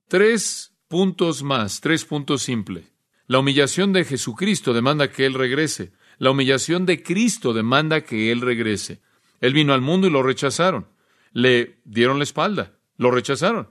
Tres 0.09 0.72
puntos 0.88 1.42
más, 1.42 1.81
tres 1.81 2.05
puntos 2.05 2.42
simples. 2.42 2.85
La 3.26 3.40
humillación 3.40 3.92
de 3.92 4.05
Jesucristo 4.05 4.72
demanda 4.72 5.11
que 5.11 5.26
Él 5.26 5.35
regrese. 5.35 5.92
La 6.16 6.31
humillación 6.31 6.87
de 6.87 7.03
Cristo 7.03 7.53
demanda 7.53 8.03
que 8.03 8.33
Él 8.33 8.40
regrese. 8.40 9.03
Él 9.40 9.53
vino 9.55 9.72
al 9.72 9.81
mundo 9.81 10.07
y 10.07 10.11
lo 10.11 10.22
rechazaron. 10.22 10.87
Le 11.33 11.81
dieron 11.85 12.18
la 12.18 12.24
espalda. 12.24 12.79
Lo 12.96 13.11
rechazaron. 13.11 13.70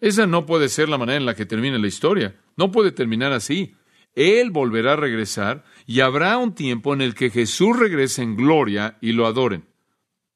Esa 0.00 0.26
no 0.26 0.46
puede 0.46 0.68
ser 0.68 0.88
la 0.88 0.98
manera 0.98 1.18
en 1.18 1.26
la 1.26 1.34
que 1.34 1.46
termine 1.46 1.78
la 1.78 1.86
historia. 1.86 2.40
No 2.56 2.70
puede 2.70 2.92
terminar 2.92 3.32
así. 3.32 3.74
Él 4.14 4.50
volverá 4.50 4.94
a 4.94 4.96
regresar 4.96 5.64
y 5.86 6.00
habrá 6.00 6.36
un 6.38 6.54
tiempo 6.54 6.94
en 6.94 7.00
el 7.00 7.14
que 7.14 7.30
Jesús 7.30 7.78
regrese 7.78 8.22
en 8.22 8.36
gloria 8.36 8.98
y 9.00 9.12
lo 9.12 9.26
adoren. 9.26 9.66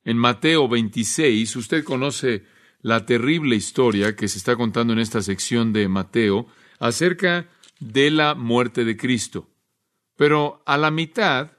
En 0.04 0.18
Mateo 0.18 0.68
26, 0.68 1.56
usted 1.56 1.82
conoce 1.82 2.44
la 2.82 3.06
terrible 3.06 3.56
historia 3.56 4.14
que 4.14 4.28
se 4.28 4.38
está 4.38 4.56
contando 4.56 4.92
en 4.92 4.98
esta 4.98 5.22
sección 5.22 5.72
de 5.72 5.88
Mateo 5.88 6.46
acerca 6.78 7.48
de 7.80 8.10
la 8.10 8.34
muerte 8.34 8.84
de 8.84 8.96
Cristo. 8.96 9.48
Pero 10.16 10.62
a 10.66 10.76
la 10.76 10.90
mitad, 10.90 11.52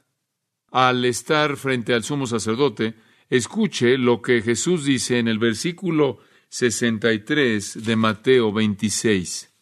al 0.75 1.05
estar 1.05 1.55
frente 1.55 1.93
al 1.93 2.03
sumo 2.03 2.27
sacerdote, 2.27 2.95
escuche 3.29 3.97
lo 3.97 4.21
que 4.21 4.41
Jesús 4.41 4.83
dice 4.83 5.19
en 5.19 5.29
el 5.29 5.39
versículo 5.39 6.19
63 6.49 7.85
de 7.85 7.95
Mateo 7.95 8.51
26. 8.51 9.53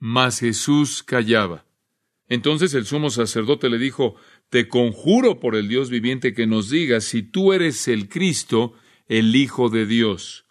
Mas 0.00 0.40
Jesús 0.40 1.02
callaba. 1.02 1.64
Entonces 2.28 2.74
el 2.74 2.84
sumo 2.84 3.08
sacerdote 3.08 3.70
le 3.70 3.78
dijo, 3.78 4.16
Te 4.50 4.68
conjuro 4.68 5.40
por 5.40 5.56
el 5.56 5.66
Dios 5.66 5.88
viviente 5.88 6.34
que 6.34 6.46
nos 6.46 6.68
digas 6.68 7.04
si 7.04 7.22
tú 7.22 7.54
eres 7.54 7.88
el 7.88 8.10
Cristo, 8.10 8.74
el 9.08 9.34
Hijo 9.34 9.70
de 9.70 9.86
Dios. 9.86 10.44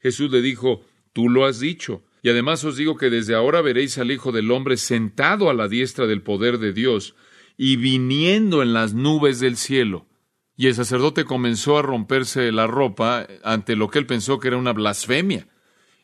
Jesús 0.00 0.30
le 0.30 0.40
dijo, 0.40 0.86
Tú 1.12 1.28
lo 1.28 1.44
has 1.44 1.60
dicho. 1.60 2.02
Y 2.22 2.30
además 2.30 2.64
os 2.64 2.78
digo 2.78 2.96
que 2.96 3.10
desde 3.10 3.34
ahora 3.34 3.60
veréis 3.60 3.98
al 3.98 4.10
Hijo 4.10 4.32
del 4.32 4.50
Hombre 4.50 4.78
sentado 4.78 5.50
a 5.50 5.54
la 5.54 5.68
diestra 5.68 6.06
del 6.06 6.22
poder 6.22 6.56
de 6.56 6.72
Dios 6.72 7.14
y 7.56 7.76
viniendo 7.76 8.62
en 8.62 8.72
las 8.72 8.94
nubes 8.94 9.40
del 9.40 9.56
cielo. 9.56 10.06
Y 10.56 10.68
el 10.68 10.74
sacerdote 10.74 11.24
comenzó 11.24 11.78
a 11.78 11.82
romperse 11.82 12.52
la 12.52 12.66
ropa 12.66 13.26
ante 13.42 13.76
lo 13.76 13.88
que 13.88 13.98
él 13.98 14.06
pensó 14.06 14.38
que 14.38 14.48
era 14.48 14.56
una 14.56 14.72
blasfemia. 14.72 15.48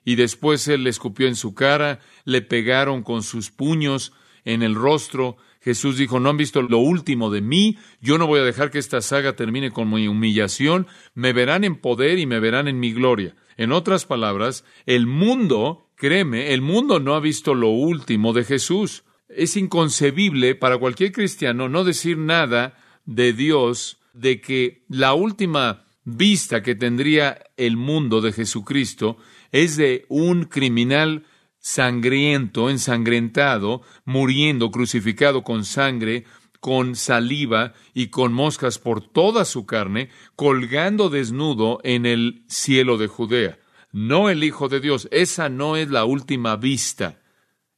Y 0.05 0.17
después 0.17 0.67
él 0.69 0.85
le 0.85 0.91
escupió 0.91 1.29
en 1.29 1.37
su 1.37 1.55
cara, 1.55 2.01
le 2.25 2.43
pegaron 2.43 3.03
con 3.03 3.23
sus 3.23 3.51
puños 3.51 4.13
en 4.45 4.63
el 4.63 4.75
rostro. 4.75 5.37
Jesús 5.61 5.99
dijo, 5.99 6.19
no 6.21 6.31
han 6.31 6.37
visto 6.37 6.63
lo 6.63 6.79
último 6.79 7.31
de 7.31 7.43
mí, 7.43 7.77
yo 8.01 8.17
no 8.17 8.27
voy 8.27 8.41
a 8.41 8.45
dejar 8.45 8.71
que 8.71 8.79
esta 8.79 9.03
saga 9.03 9.37
termine 9.37 9.71
con 9.71 9.91
mi 9.91 10.09
humillación, 10.09 10.87
me 11.15 11.33
verán 11.33 11.65
en 11.65 11.77
poder 11.77 12.19
y 12.19 12.27
me 12.27 12.41
verán 12.41 12.67
en 12.67 12.81
mi 12.81 12.93
gloria. 12.93 13.37
En 13.59 13.73
otras 13.73 14.07
palabras, 14.07 14.65
el 14.87 15.07
mundo, 15.07 15.91
créeme, 15.97 16.55
el 16.55 16.63
mundo 16.63 16.99
no 16.99 17.15
ha 17.15 17.21
visto 17.21 17.55
lo 17.55 17.69
último 17.69 18.33
de 18.33 18.45
Jesús. 18.45 19.05
Es 19.37 19.57
inconcebible 19.57 20.55
para 20.55 20.79
cualquier 20.79 21.13
cristiano 21.13 21.69
no 21.69 21.85
decir 21.85 22.19
nada 22.19 22.77
de 23.05 23.33
Dios, 23.33 24.01
de 24.13 24.41
que 24.41 24.85
la 24.89 25.15
última 25.15 25.87
vista 26.05 26.63
que 26.63 26.75
tendría 26.75 27.39
el 27.57 27.77
mundo 27.77 28.21
de 28.21 28.33
Jesucristo 28.33 29.17
es 29.53 29.77
de 29.77 30.05
un 30.09 30.45
criminal 30.45 31.25
sangriento, 31.59 32.71
ensangrentado, 32.71 33.83
muriendo, 34.05 34.71
crucificado 34.71 35.43
con 35.45 35.65
sangre, 35.65 36.25
con 36.59 36.95
saliva 36.97 37.75
y 37.95 38.09
con 38.09 38.33
moscas 38.33 38.79
por 38.79 39.01
toda 39.01 39.45
su 39.45 39.67
carne, 39.67 40.11
colgando 40.37 41.09
desnudo 41.09 41.81
en 41.85 42.07
el 42.07 42.45
cielo 42.49 42.99
de 42.99 43.07
Judea. 43.07 43.59
No 43.93 44.31
el 44.31 44.45
Hijo 44.45 44.69
de 44.69 44.81
Dios. 44.81 45.09
Esa 45.11 45.49
no 45.49 45.77
es 45.77 45.91
la 45.91 46.05
última 46.05 46.57
vista, 46.57 47.20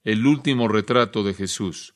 el 0.04 0.26
último 0.26 0.68
retrato 0.68 1.22
de 1.22 1.34
Jesús. 1.34 1.94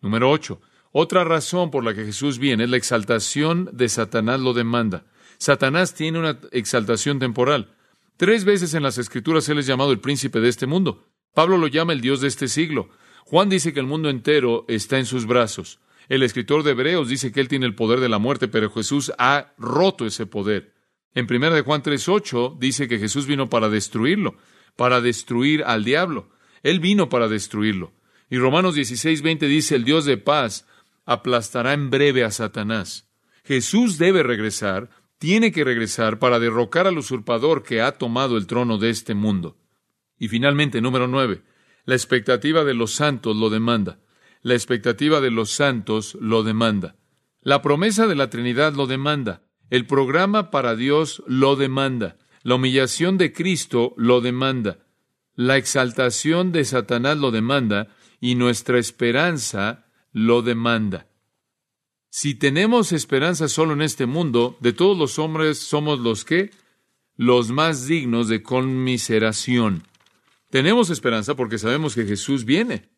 Número 0.00 0.30
8. 0.30 0.60
Otra 0.92 1.24
razón 1.24 1.70
por 1.70 1.84
la 1.84 1.94
que 1.94 2.04
Jesús 2.04 2.38
viene 2.38 2.64
es 2.64 2.70
la 2.70 2.76
exaltación 2.76 3.70
de 3.72 3.88
Satanás 3.88 4.40
lo 4.40 4.52
demanda. 4.52 5.06
Satanás 5.38 5.94
tiene 5.94 6.18
una 6.18 6.38
exaltación 6.50 7.18
temporal. 7.18 7.74
Tres 8.16 8.44
veces 8.44 8.74
en 8.74 8.82
las 8.82 8.98
Escrituras 8.98 9.48
él 9.48 9.58
es 9.58 9.66
llamado 9.66 9.92
el 9.92 10.00
príncipe 10.00 10.40
de 10.40 10.48
este 10.48 10.66
mundo. 10.66 11.08
Pablo 11.34 11.56
lo 11.56 11.66
llama 11.66 11.92
el 11.92 12.00
Dios 12.00 12.20
de 12.20 12.28
este 12.28 12.48
siglo. 12.48 12.90
Juan 13.24 13.48
dice 13.48 13.72
que 13.72 13.80
el 13.80 13.86
mundo 13.86 14.10
entero 14.10 14.64
está 14.68 14.98
en 14.98 15.06
sus 15.06 15.26
brazos. 15.26 15.80
El 16.08 16.22
escritor 16.22 16.62
de 16.62 16.72
Hebreos 16.72 17.08
dice 17.08 17.32
que 17.32 17.40
él 17.40 17.48
tiene 17.48 17.64
el 17.64 17.74
poder 17.74 18.00
de 18.00 18.08
la 18.08 18.18
muerte, 18.18 18.48
pero 18.48 18.70
Jesús 18.70 19.12
ha 19.18 19.54
roto 19.56 20.04
ese 20.04 20.26
poder. 20.26 20.74
En 21.14 21.26
1 21.26 21.54
de 21.54 21.62
Juan 21.62 21.82
3:8 21.82 22.58
dice 22.58 22.88
que 22.88 22.98
Jesús 22.98 23.26
vino 23.26 23.48
para 23.48 23.68
destruirlo, 23.68 24.36
para 24.76 25.00
destruir 25.00 25.62
al 25.64 25.84
diablo. 25.84 26.28
Él 26.62 26.80
vino 26.80 27.08
para 27.08 27.28
destruirlo. 27.28 27.92
Y 28.30 28.38
Romanos 28.38 28.76
16:20 28.76 29.46
dice, 29.46 29.76
el 29.76 29.84
Dios 29.84 30.04
de 30.04 30.16
paz 30.16 30.66
aplastará 31.04 31.72
en 31.72 31.90
breve 31.90 32.24
a 32.24 32.30
Satanás. 32.30 33.08
Jesús 33.44 33.98
debe 33.98 34.22
regresar, 34.22 34.90
tiene 35.18 35.52
que 35.52 35.64
regresar 35.64 36.18
para 36.18 36.38
derrocar 36.38 36.86
al 36.86 36.98
usurpador 36.98 37.62
que 37.62 37.80
ha 37.80 37.92
tomado 37.92 38.36
el 38.36 38.46
trono 38.46 38.78
de 38.78 38.90
este 38.90 39.14
mundo. 39.14 39.56
Y 40.18 40.28
finalmente, 40.28 40.80
número 40.80 41.08
nueve, 41.08 41.42
la 41.84 41.94
expectativa 41.94 42.64
de 42.64 42.74
los 42.74 42.92
santos 42.92 43.36
lo 43.36 43.50
demanda. 43.50 43.98
La 44.42 44.54
expectativa 44.54 45.20
de 45.20 45.30
los 45.30 45.50
santos 45.50 46.16
lo 46.20 46.42
demanda. 46.42 46.96
La 47.40 47.62
promesa 47.62 48.06
de 48.06 48.14
la 48.14 48.30
Trinidad 48.30 48.74
lo 48.74 48.86
demanda. 48.86 49.42
El 49.70 49.86
programa 49.86 50.50
para 50.50 50.76
Dios 50.76 51.22
lo 51.26 51.56
demanda. 51.56 52.18
La 52.42 52.56
humillación 52.56 53.18
de 53.18 53.32
Cristo 53.32 53.94
lo 53.96 54.20
demanda. 54.20 54.81
La 55.34 55.56
exaltación 55.56 56.52
de 56.52 56.64
Satanás 56.64 57.16
lo 57.16 57.30
demanda 57.30 57.88
y 58.20 58.34
nuestra 58.34 58.78
esperanza 58.78 59.86
lo 60.12 60.42
demanda. 60.42 61.06
Si 62.10 62.34
tenemos 62.34 62.92
esperanza 62.92 63.48
solo 63.48 63.72
en 63.72 63.80
este 63.80 64.04
mundo, 64.04 64.58
de 64.60 64.74
todos 64.74 64.98
los 64.98 65.18
hombres 65.18 65.58
somos 65.58 65.98
los 66.00 66.26
que 66.26 66.50
los 67.16 67.50
más 67.50 67.86
dignos 67.86 68.28
de 68.28 68.42
conmiseración. 68.42 69.84
Tenemos 70.50 70.90
esperanza 70.90 71.34
porque 71.34 71.56
sabemos 71.56 71.94
que 71.94 72.04
Jesús 72.04 72.44
viene, 72.44 72.90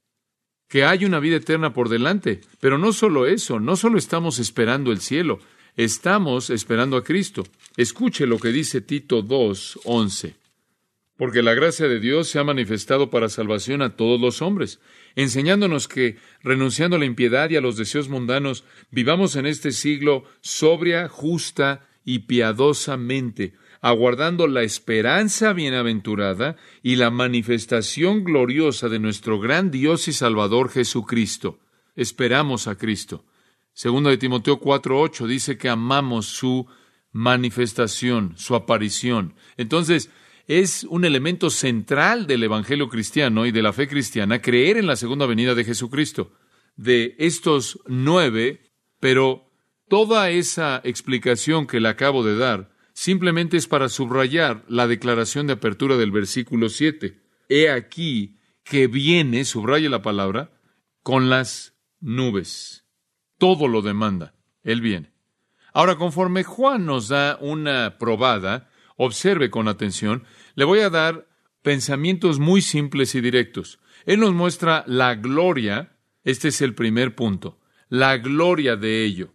que 0.68 0.84
hay 0.84 1.04
una 1.04 1.20
vida 1.20 1.36
eterna 1.36 1.72
por 1.72 1.88
delante. 1.88 2.40
Pero 2.58 2.78
no 2.78 2.92
solo 2.92 3.26
eso, 3.26 3.60
no 3.60 3.76
solo 3.76 3.98
estamos 3.98 4.40
esperando 4.40 4.90
el 4.90 5.00
cielo, 5.00 5.38
estamos 5.76 6.50
esperando 6.50 6.96
a 6.96 7.04
Cristo. 7.04 7.44
Escuche 7.76 8.26
lo 8.26 8.38
que 8.40 8.48
dice 8.48 8.80
Tito 8.80 9.22
2, 9.22 9.80
11. 9.84 10.43
Porque 11.16 11.42
la 11.42 11.54
gracia 11.54 11.86
de 11.86 12.00
Dios 12.00 12.28
se 12.28 12.40
ha 12.40 12.44
manifestado 12.44 13.08
para 13.08 13.28
salvación 13.28 13.82
a 13.82 13.96
todos 13.96 14.20
los 14.20 14.42
hombres, 14.42 14.80
enseñándonos 15.14 15.86
que, 15.86 16.16
renunciando 16.42 16.96
a 16.96 16.98
la 16.98 17.04
impiedad 17.04 17.50
y 17.50 17.56
a 17.56 17.60
los 17.60 17.76
deseos 17.76 18.08
mundanos, 18.08 18.64
vivamos 18.90 19.36
en 19.36 19.46
este 19.46 19.70
siglo 19.70 20.24
sobria, 20.40 21.08
justa 21.08 21.86
y 22.04 22.20
piadosamente, 22.20 23.54
aguardando 23.80 24.48
la 24.48 24.62
esperanza 24.62 25.52
bienaventurada 25.52 26.56
y 26.82 26.96
la 26.96 27.10
manifestación 27.10 28.24
gloriosa 28.24 28.88
de 28.88 28.98
nuestro 28.98 29.38
gran 29.38 29.70
Dios 29.70 30.08
y 30.08 30.12
Salvador 30.12 30.70
Jesucristo. 30.70 31.60
Esperamos 31.94 32.66
a 32.66 32.76
Cristo. 32.76 33.24
Segundo 33.72 34.10
de 34.10 34.18
Timoteo 34.18 34.58
4:8 34.58 35.26
dice 35.26 35.58
que 35.58 35.68
amamos 35.68 36.26
su 36.26 36.66
manifestación, 37.12 38.34
su 38.36 38.54
aparición. 38.54 39.34
Entonces, 39.56 40.10
es 40.46 40.84
un 40.84 41.04
elemento 41.04 41.50
central 41.50 42.26
del 42.26 42.42
evangelio 42.42 42.88
cristiano 42.88 43.46
y 43.46 43.52
de 43.52 43.62
la 43.62 43.72
fe 43.72 43.88
cristiana 43.88 44.42
creer 44.42 44.76
en 44.76 44.86
la 44.86 44.96
segunda 44.96 45.26
venida 45.26 45.54
de 45.54 45.64
Jesucristo. 45.64 46.32
De 46.76 47.14
estos 47.18 47.80
nueve, 47.86 48.72
pero 49.00 49.50
toda 49.88 50.30
esa 50.30 50.80
explicación 50.84 51.66
que 51.66 51.80
le 51.80 51.88
acabo 51.88 52.24
de 52.24 52.36
dar 52.36 52.74
simplemente 52.92 53.56
es 53.56 53.66
para 53.66 53.88
subrayar 53.88 54.64
la 54.68 54.86
declaración 54.86 55.46
de 55.46 55.54
apertura 55.54 55.96
del 55.96 56.10
versículo 56.10 56.68
7. 56.68 57.20
He 57.48 57.70
aquí 57.70 58.38
que 58.64 58.86
viene, 58.86 59.44
subraya 59.44 59.90
la 59.90 60.02
palabra, 60.02 60.52
con 61.02 61.28
las 61.28 61.76
nubes. 62.00 62.86
Todo 63.38 63.68
lo 63.68 63.82
demanda. 63.82 64.34
Él 64.62 64.80
viene. 64.80 65.12
Ahora, 65.72 65.96
conforme 65.96 66.44
Juan 66.44 66.86
nos 66.86 67.08
da 67.08 67.36
una 67.40 67.98
probada, 67.98 68.70
observe 68.96 69.50
con 69.50 69.68
atención, 69.68 70.24
le 70.54 70.64
voy 70.64 70.80
a 70.80 70.90
dar 70.90 71.26
pensamientos 71.62 72.38
muy 72.38 72.62
simples 72.62 73.14
y 73.14 73.20
directos. 73.20 73.80
Él 74.06 74.20
nos 74.20 74.34
muestra 74.34 74.84
la 74.86 75.14
gloria, 75.14 75.96
este 76.22 76.48
es 76.48 76.60
el 76.60 76.74
primer 76.74 77.14
punto, 77.14 77.58
la 77.88 78.18
gloria 78.18 78.76
de 78.76 79.04
ello. 79.04 79.34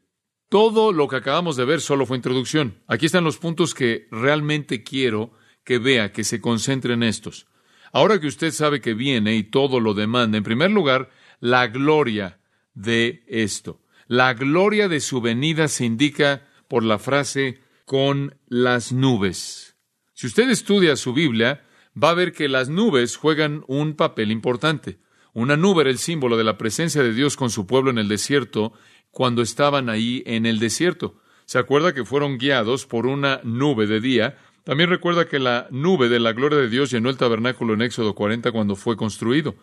Todo 0.50 0.92
lo 0.92 1.08
que 1.08 1.18
acabamos 1.18 1.56
de 1.56 1.66
ver 1.66 1.82
solo 1.82 2.06
fue 2.06 2.18
introducción. 2.18 2.82
Aquí 2.88 3.06
están 3.06 3.24
los 3.24 3.38
puntos 3.38 3.74
que 3.74 4.08
realmente 4.12 4.84
quiero 4.84 5.32
que 5.64 5.78
vea, 5.78 6.12
que 6.12 6.24
se 6.24 6.42
concentre 6.42 6.94
en 6.94 7.04
estos. 7.04 7.48
Ahora 7.92 8.20
que 8.20 8.28
usted 8.28 8.52
sabe 8.52 8.82
que 8.82 8.94
viene 8.94 9.36
y 9.36 9.44
todo 9.44 9.80
lo 9.80 9.94
demanda, 9.94 10.38
en 10.38 10.44
primer 10.44 10.72
lugar, 10.72 11.10
la 11.40 11.68
gloria 11.68 12.40
de 12.74 13.24
esto. 13.28 13.82
La 14.08 14.34
gloria 14.34 14.88
de 14.88 15.00
su 15.00 15.22
venida 15.22 15.68
se 15.68 15.86
indica 15.86 16.48
por 16.68 16.84
la 16.84 16.98
frase 16.98 17.60
con 17.90 18.38
las 18.50 18.92
nubes. 18.92 19.76
Si 20.14 20.28
usted 20.28 20.48
estudia 20.52 20.96
su 20.96 21.12
Biblia, 21.12 21.64
va 21.92 22.12
a 22.12 22.14
ver 22.14 22.34
que 22.34 22.48
las 22.48 22.70
nubes 22.70 23.18
juegan 23.18 23.64
un 23.66 23.96
papel 23.96 24.30
importante. 24.32 25.00
Una 25.34 25.58
nube 25.58 25.82
era 25.82 25.90
el 25.90 25.98
símbolo 25.98 26.38
de 26.38 26.44
la 26.44 26.56
presencia 26.56 27.02
de 27.02 27.16
Dios 27.16 27.36
con 27.36 27.50
su 27.50 27.66
pueblo 27.66 27.90
en 27.90 27.98
el 27.98 28.08
desierto 28.08 28.74
cuando 29.10 29.42
estaban 29.42 29.90
ahí 29.90 30.22
en 30.28 30.46
el 30.46 30.60
desierto. 30.60 31.20
Se 31.46 31.58
acuerda 31.58 31.96
que 31.96 32.06
fueron 32.06 32.38
guiados 32.38 32.86
por 32.86 33.08
una 33.08 33.42
nube 33.44 33.88
de 33.88 34.02
día. 34.02 34.38
También 34.64 34.92
recuerda 34.92 35.28
que 35.28 35.40
la 35.40 35.68
nube 35.72 36.10
de 36.10 36.20
la 36.20 36.34
gloria 36.34 36.60
de 36.60 36.70
Dios 36.70 36.92
llenó 36.92 37.10
el 37.10 37.18
tabernáculo 37.18 37.74
en 37.74 37.82
Éxodo 37.82 38.14
40 38.14 38.52
cuando 38.52 38.76
fue 38.76 38.98
construido. 38.98 39.56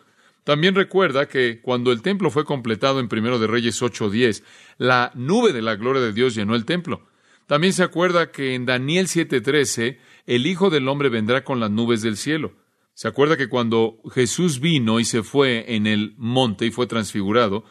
También 0.43 0.75
recuerda 0.75 1.29
que 1.29 1.61
cuando 1.61 1.93
el 1.93 2.01
templo 2.01 2.29
fue 2.29 2.43
completado 2.43 2.99
en 2.99 3.07
Primero 3.07 3.39
de 3.39 3.47
Reyes 3.47 3.81
8:10, 3.81 4.43
la 4.77 5.13
nube 5.15 5.53
de 5.53 5.61
la 5.61 5.77
gloria 5.77 6.01
de 6.01 6.11
Dios 6.11 6.35
llenó 6.35 6.55
el 6.55 6.65
templo. 6.65 7.07
También 7.47 7.73
se 7.73 7.83
acuerda 7.83 8.31
que 8.31 8.53
en 8.53 8.65
Daniel 8.65 9.07
7:13 9.07 9.97
el 10.25 10.45
Hijo 10.45 10.69
del 10.69 10.87
Hombre 10.87 11.09
vendrá 11.09 11.43
con 11.43 11.59
las 11.59 11.71
nubes 11.71 12.01
del 12.01 12.17
cielo. 12.17 12.53
Se 12.93 13.07
acuerda 13.07 13.37
que 13.37 13.49
cuando 13.49 13.99
Jesús 14.13 14.59
vino 14.59 14.99
y 14.99 15.05
se 15.05 15.23
fue 15.23 15.75
en 15.75 15.87
el 15.87 16.13
monte 16.17 16.65
y 16.65 16.71
fue 16.71 16.87
transfigurado, 16.87 17.63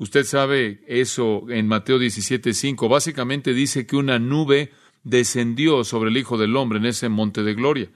Usted 0.00 0.24
sabe 0.24 0.82
eso 0.86 1.44
en 1.50 1.68
Mateo 1.68 1.98
17:5. 1.98 2.88
Básicamente 2.88 3.52
dice 3.52 3.86
que 3.86 3.96
una 3.96 4.18
nube 4.18 4.72
descendió 5.04 5.84
sobre 5.84 6.08
el 6.08 6.16
Hijo 6.16 6.38
del 6.38 6.56
Hombre 6.56 6.78
en 6.78 6.86
ese 6.86 7.10
monte 7.10 7.42
de 7.42 7.52
gloria. 7.52 7.90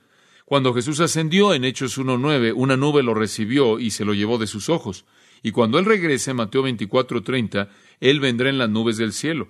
Cuando 0.45 0.75
Jesús 0.75 1.01
ascendió 1.01 1.55
en 1.55 1.65
Hechos 1.65 1.97
1:9, 1.97 2.53
una 2.53 2.77
nube 2.77 3.03
lo 3.03 3.15
recibió 3.15 3.79
y 3.79 3.91
se 3.91 4.05
lo 4.05 4.13
llevó 4.13 4.37
de 4.37 4.47
sus 4.47 4.69
ojos. 4.69 5.07
Y 5.43 5.53
cuando 5.53 5.79
Él 5.79 5.87
regrese 5.87 6.35
Mateo 6.35 6.63
24:30, 6.63 7.71
Él 8.01 8.21
vendrá 8.21 8.51
en 8.51 8.59
las 8.59 8.69
nubes 8.69 8.99
del 8.99 9.15
cielo. 9.15 9.49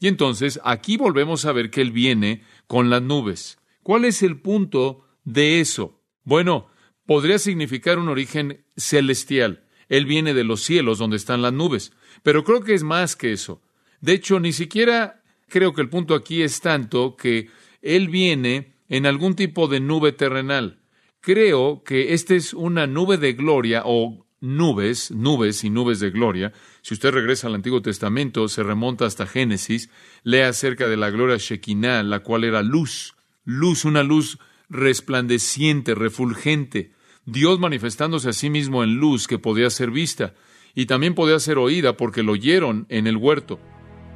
Y 0.00 0.08
entonces 0.08 0.60
aquí 0.64 0.96
volvemos 0.96 1.44
a 1.44 1.52
ver 1.52 1.70
que 1.70 1.80
Él 1.80 1.92
viene 1.92 2.42
con 2.66 2.90
las 2.90 3.02
nubes. 3.02 3.58
¿Cuál 3.82 4.04
es 4.04 4.22
el 4.22 4.40
punto 4.40 5.04
de 5.24 5.60
eso? 5.60 6.00
Bueno, 6.24 6.68
podría 7.06 7.38
significar 7.38 7.98
un 7.98 8.08
origen 8.08 8.64
celestial. 8.76 9.64
Él 9.88 10.04
viene 10.04 10.34
de 10.34 10.44
los 10.44 10.62
cielos 10.62 10.98
donde 10.98 11.16
están 11.16 11.42
las 11.42 11.52
nubes. 11.52 11.92
Pero 12.22 12.44
creo 12.44 12.62
que 12.62 12.74
es 12.74 12.82
más 12.82 13.16
que 13.16 13.32
eso. 13.32 13.62
De 14.00 14.12
hecho, 14.12 14.38
ni 14.38 14.52
siquiera 14.52 15.22
creo 15.48 15.72
que 15.72 15.80
el 15.80 15.88
punto 15.88 16.14
aquí 16.14 16.42
es 16.42 16.60
tanto 16.60 17.16
que 17.16 17.48
Él 17.82 18.08
viene 18.08 18.74
en 18.88 19.06
algún 19.06 19.34
tipo 19.34 19.68
de 19.68 19.80
nube 19.80 20.12
terrenal. 20.12 20.80
Creo 21.20 21.82
que 21.82 22.14
esta 22.14 22.34
es 22.34 22.54
una 22.54 22.86
nube 22.86 23.16
de 23.16 23.32
gloria 23.32 23.82
o 23.84 24.26
nubes, 24.40 25.10
nubes 25.10 25.64
y 25.64 25.70
nubes 25.70 26.00
de 26.00 26.10
gloria. 26.10 26.52
Si 26.82 26.94
usted 26.94 27.10
regresa 27.10 27.46
al 27.46 27.54
Antiguo 27.54 27.82
Testamento, 27.82 28.48
se 28.48 28.62
remonta 28.62 29.06
hasta 29.06 29.26
Génesis, 29.26 29.90
lee 30.22 30.40
acerca 30.40 30.88
de 30.88 30.96
la 30.96 31.10
gloria 31.10 31.36
Shekinah, 31.38 32.02
la 32.02 32.20
cual 32.20 32.44
era 32.44 32.62
luz, 32.62 33.14
luz, 33.44 33.84
una 33.84 34.02
luz 34.02 34.38
resplandeciente, 34.68 35.94
refulgente, 35.94 36.92
Dios 37.30 37.58
manifestándose 37.58 38.30
a 38.30 38.32
sí 38.32 38.48
mismo 38.48 38.82
en 38.82 38.96
luz 38.96 39.26
que 39.26 39.38
podía 39.38 39.68
ser 39.68 39.90
vista 39.90 40.32
y 40.74 40.86
también 40.86 41.14
podía 41.14 41.38
ser 41.38 41.58
oída 41.58 41.94
porque 41.94 42.22
lo 42.22 42.32
oyeron 42.32 42.86
en 42.88 43.06
el 43.06 43.18
huerto. 43.18 43.60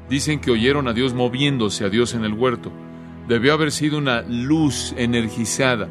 Dicen 0.09 0.41
que 0.41 0.51
oyeron 0.51 0.89
a 0.89 0.95
Dios 0.95 1.13
moviéndose, 1.13 1.85
a 1.85 1.91
Dios 1.91 2.15
en 2.15 2.25
el 2.25 2.33
huerto. 2.33 2.73
Debió 3.29 3.53
haber 3.53 3.71
sido 3.71 3.99
una 3.99 4.23
luz 4.23 4.95
energizada. 4.97 5.91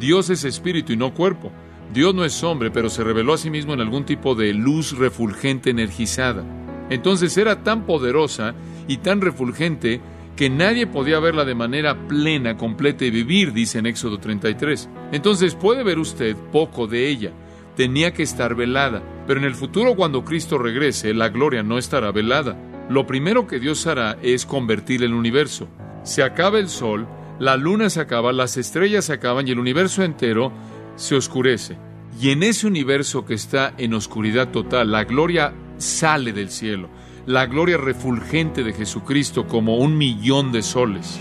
Dios 0.00 0.30
es 0.30 0.44
espíritu 0.44 0.94
y 0.94 0.96
no 0.96 1.12
cuerpo. 1.12 1.52
Dios 1.92 2.14
no 2.14 2.24
es 2.24 2.42
hombre, 2.42 2.70
pero 2.70 2.88
se 2.88 3.04
reveló 3.04 3.34
a 3.34 3.38
sí 3.38 3.50
mismo 3.50 3.74
en 3.74 3.80
algún 3.80 4.04
tipo 4.06 4.34
de 4.34 4.54
luz 4.54 4.96
refulgente 4.96 5.70
energizada. 5.70 6.42
Entonces 6.88 7.36
era 7.36 7.62
tan 7.62 7.84
poderosa 7.84 8.54
y 8.88 8.98
tan 8.98 9.20
refulgente 9.20 10.00
que 10.34 10.48
nadie 10.48 10.86
podía 10.86 11.20
verla 11.20 11.44
de 11.44 11.54
manera 11.54 12.08
plena, 12.08 12.56
completa 12.56 13.04
y 13.04 13.10
vivir, 13.10 13.52
dice 13.52 13.78
en 13.78 13.86
Éxodo 13.86 14.18
33. 14.18 14.88
Entonces 15.12 15.54
puede 15.54 15.82
ver 15.84 15.98
usted 15.98 16.34
poco 16.50 16.86
de 16.86 17.08
ella. 17.08 17.32
Tenía 17.76 18.14
que 18.14 18.22
estar 18.22 18.54
velada, 18.54 19.02
pero 19.26 19.40
en 19.40 19.46
el 19.46 19.54
futuro 19.54 19.94
cuando 19.94 20.24
Cristo 20.24 20.56
regrese, 20.56 21.12
la 21.12 21.28
gloria 21.28 21.62
no 21.62 21.76
estará 21.76 22.10
velada. 22.10 22.56
Lo 22.88 23.06
primero 23.06 23.46
que 23.46 23.60
Dios 23.60 23.86
hará 23.86 24.16
es 24.22 24.46
convertir 24.46 25.02
el 25.04 25.12
universo. 25.12 25.68
Se 26.04 26.22
acaba 26.22 26.58
el 26.58 26.68
sol, 26.68 27.06
la 27.38 27.56
luna 27.56 27.90
se 27.90 28.00
acaba, 28.00 28.32
las 28.32 28.56
estrellas 28.56 29.06
se 29.06 29.14
acaban 29.14 29.46
y 29.46 29.50
el 29.50 29.58
universo 29.58 30.02
entero 30.02 30.52
se 30.96 31.14
oscurece. 31.14 31.78
Y 32.20 32.30
en 32.30 32.42
ese 32.42 32.66
universo 32.66 33.24
que 33.24 33.34
está 33.34 33.74
en 33.78 33.94
oscuridad 33.94 34.48
total, 34.50 34.92
la 34.92 35.04
gloria 35.04 35.54
sale 35.78 36.32
del 36.32 36.50
cielo 36.50 36.88
la 37.26 37.46
gloria 37.46 37.76
refulgente 37.76 38.64
de 38.64 38.72
Jesucristo 38.72 39.46
como 39.46 39.76
un 39.76 39.96
millón 39.96 40.50
de 40.50 40.62
soles. 40.62 41.18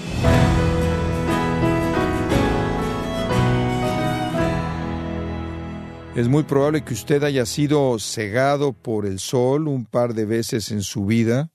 Es 6.15 6.27
muy 6.27 6.43
probable 6.43 6.83
que 6.83 6.93
usted 6.93 7.23
haya 7.23 7.45
sido 7.45 7.97
cegado 7.99 8.73
por 8.73 9.05
el 9.05 9.19
sol 9.19 9.67
un 9.67 9.85
par 9.85 10.13
de 10.13 10.25
veces 10.25 10.71
en 10.71 10.81
su 10.81 11.05
vida, 11.05 11.51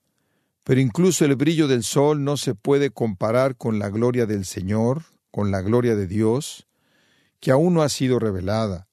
pero 0.65 0.81
incluso 0.81 1.25
el 1.25 1.37
brillo 1.37 1.69
del 1.69 1.83
sol 1.83 2.25
no 2.25 2.37
se 2.37 2.55
puede 2.55 2.91
comparar 2.91 3.57
con 3.57 3.79
la 3.79 3.91
gloria 3.91 4.27
del 4.27 4.45
Señor, 4.45 5.03
con 5.31 5.51
la 5.51 5.61
gloria 5.61 5.95
de 5.95 6.07
Dios, 6.07 6.67
que 7.41 7.51
aún 7.51 7.75
no 7.75 7.83
ha 7.83 7.89
sido 7.89 8.19
revelada. 8.19 8.89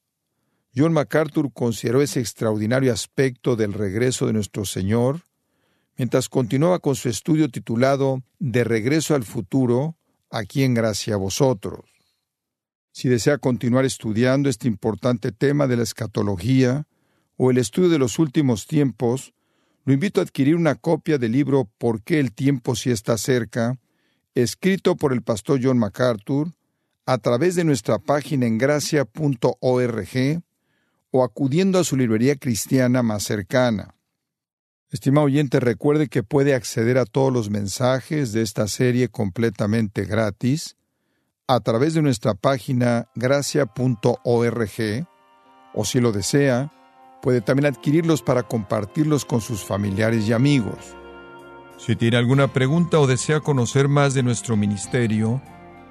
John 0.75 0.93
MacArthur 0.93 1.51
consideró 1.53 2.01
ese 2.01 2.19
extraordinario 2.19 2.91
aspecto 2.91 3.55
del 3.55 3.73
regreso 3.73 4.25
de 4.25 4.33
nuestro 4.33 4.65
Señor 4.65 5.21
mientras 5.97 6.29
continuaba 6.29 6.79
con 6.79 6.95
su 6.95 7.09
estudio 7.09 7.49
titulado 7.49 8.23
De 8.39 8.63
regreso 8.63 9.15
al 9.15 9.23
futuro, 9.23 9.97
aquí 10.29 10.63
en 10.63 10.73
gracia 10.73 11.15
a 11.15 11.17
vosotros. 11.17 11.81
Si 12.91 13.09
desea 13.09 13.37
continuar 13.37 13.85
estudiando 13.85 14.49
este 14.49 14.67
importante 14.67 15.31
tema 15.31 15.67
de 15.67 15.77
la 15.77 15.83
escatología 15.83 16.87
o 17.37 17.51
el 17.51 17.57
estudio 17.57 17.89
de 17.89 17.99
los 17.99 18.19
últimos 18.19 18.67
tiempos, 18.67 19.33
lo 19.85 19.93
invito 19.93 20.21
a 20.21 20.23
adquirir 20.23 20.55
una 20.55 20.75
copia 20.75 21.17
del 21.17 21.31
libro 21.31 21.69
¿Por 21.77 22.03
qué 22.03 22.19
el 22.19 22.33
tiempo 22.33 22.75
sí 22.75 22.91
está 22.91 23.17
cerca?, 23.17 23.79
escrito 24.35 24.95
por 24.95 25.13
el 25.13 25.21
pastor 25.21 25.59
John 25.61 25.77
MacArthur, 25.77 26.51
a 27.05 27.17
través 27.17 27.55
de 27.55 27.63
nuestra 27.63 27.99
página 27.99 28.45
en 28.45 28.57
gracia.org 28.57 30.43
o 31.11 31.23
acudiendo 31.23 31.79
a 31.79 31.83
su 31.83 31.97
librería 31.97 32.35
cristiana 32.35 33.03
más 33.03 33.23
cercana. 33.23 33.95
Estimado 34.89 35.25
oyente, 35.25 35.59
recuerde 35.59 36.07
que 36.07 36.23
puede 36.23 36.53
acceder 36.53 36.97
a 36.97 37.05
todos 37.05 37.33
los 37.33 37.49
mensajes 37.49 38.31
de 38.31 38.41
esta 38.41 38.67
serie 38.67 39.09
completamente 39.09 40.05
gratis 40.05 40.77
a 41.47 41.59
través 41.59 41.93
de 41.93 42.01
nuestra 42.01 42.35
página 42.35 43.09
gracia.org 43.15 45.07
o 45.73 45.85
si 45.85 45.99
lo 45.99 46.11
desea, 46.11 46.71
puede 47.21 47.41
también 47.41 47.73
adquirirlos 47.73 48.21
para 48.21 48.43
compartirlos 48.43 49.25
con 49.25 49.41
sus 49.41 49.63
familiares 49.63 50.27
y 50.27 50.33
amigos. 50.33 50.95
Si 51.77 51.95
tiene 51.95 52.17
alguna 52.17 52.53
pregunta 52.53 52.99
o 52.99 53.07
desea 53.07 53.39
conocer 53.39 53.87
más 53.87 54.13
de 54.13 54.23
nuestro 54.23 54.55
ministerio, 54.55 55.41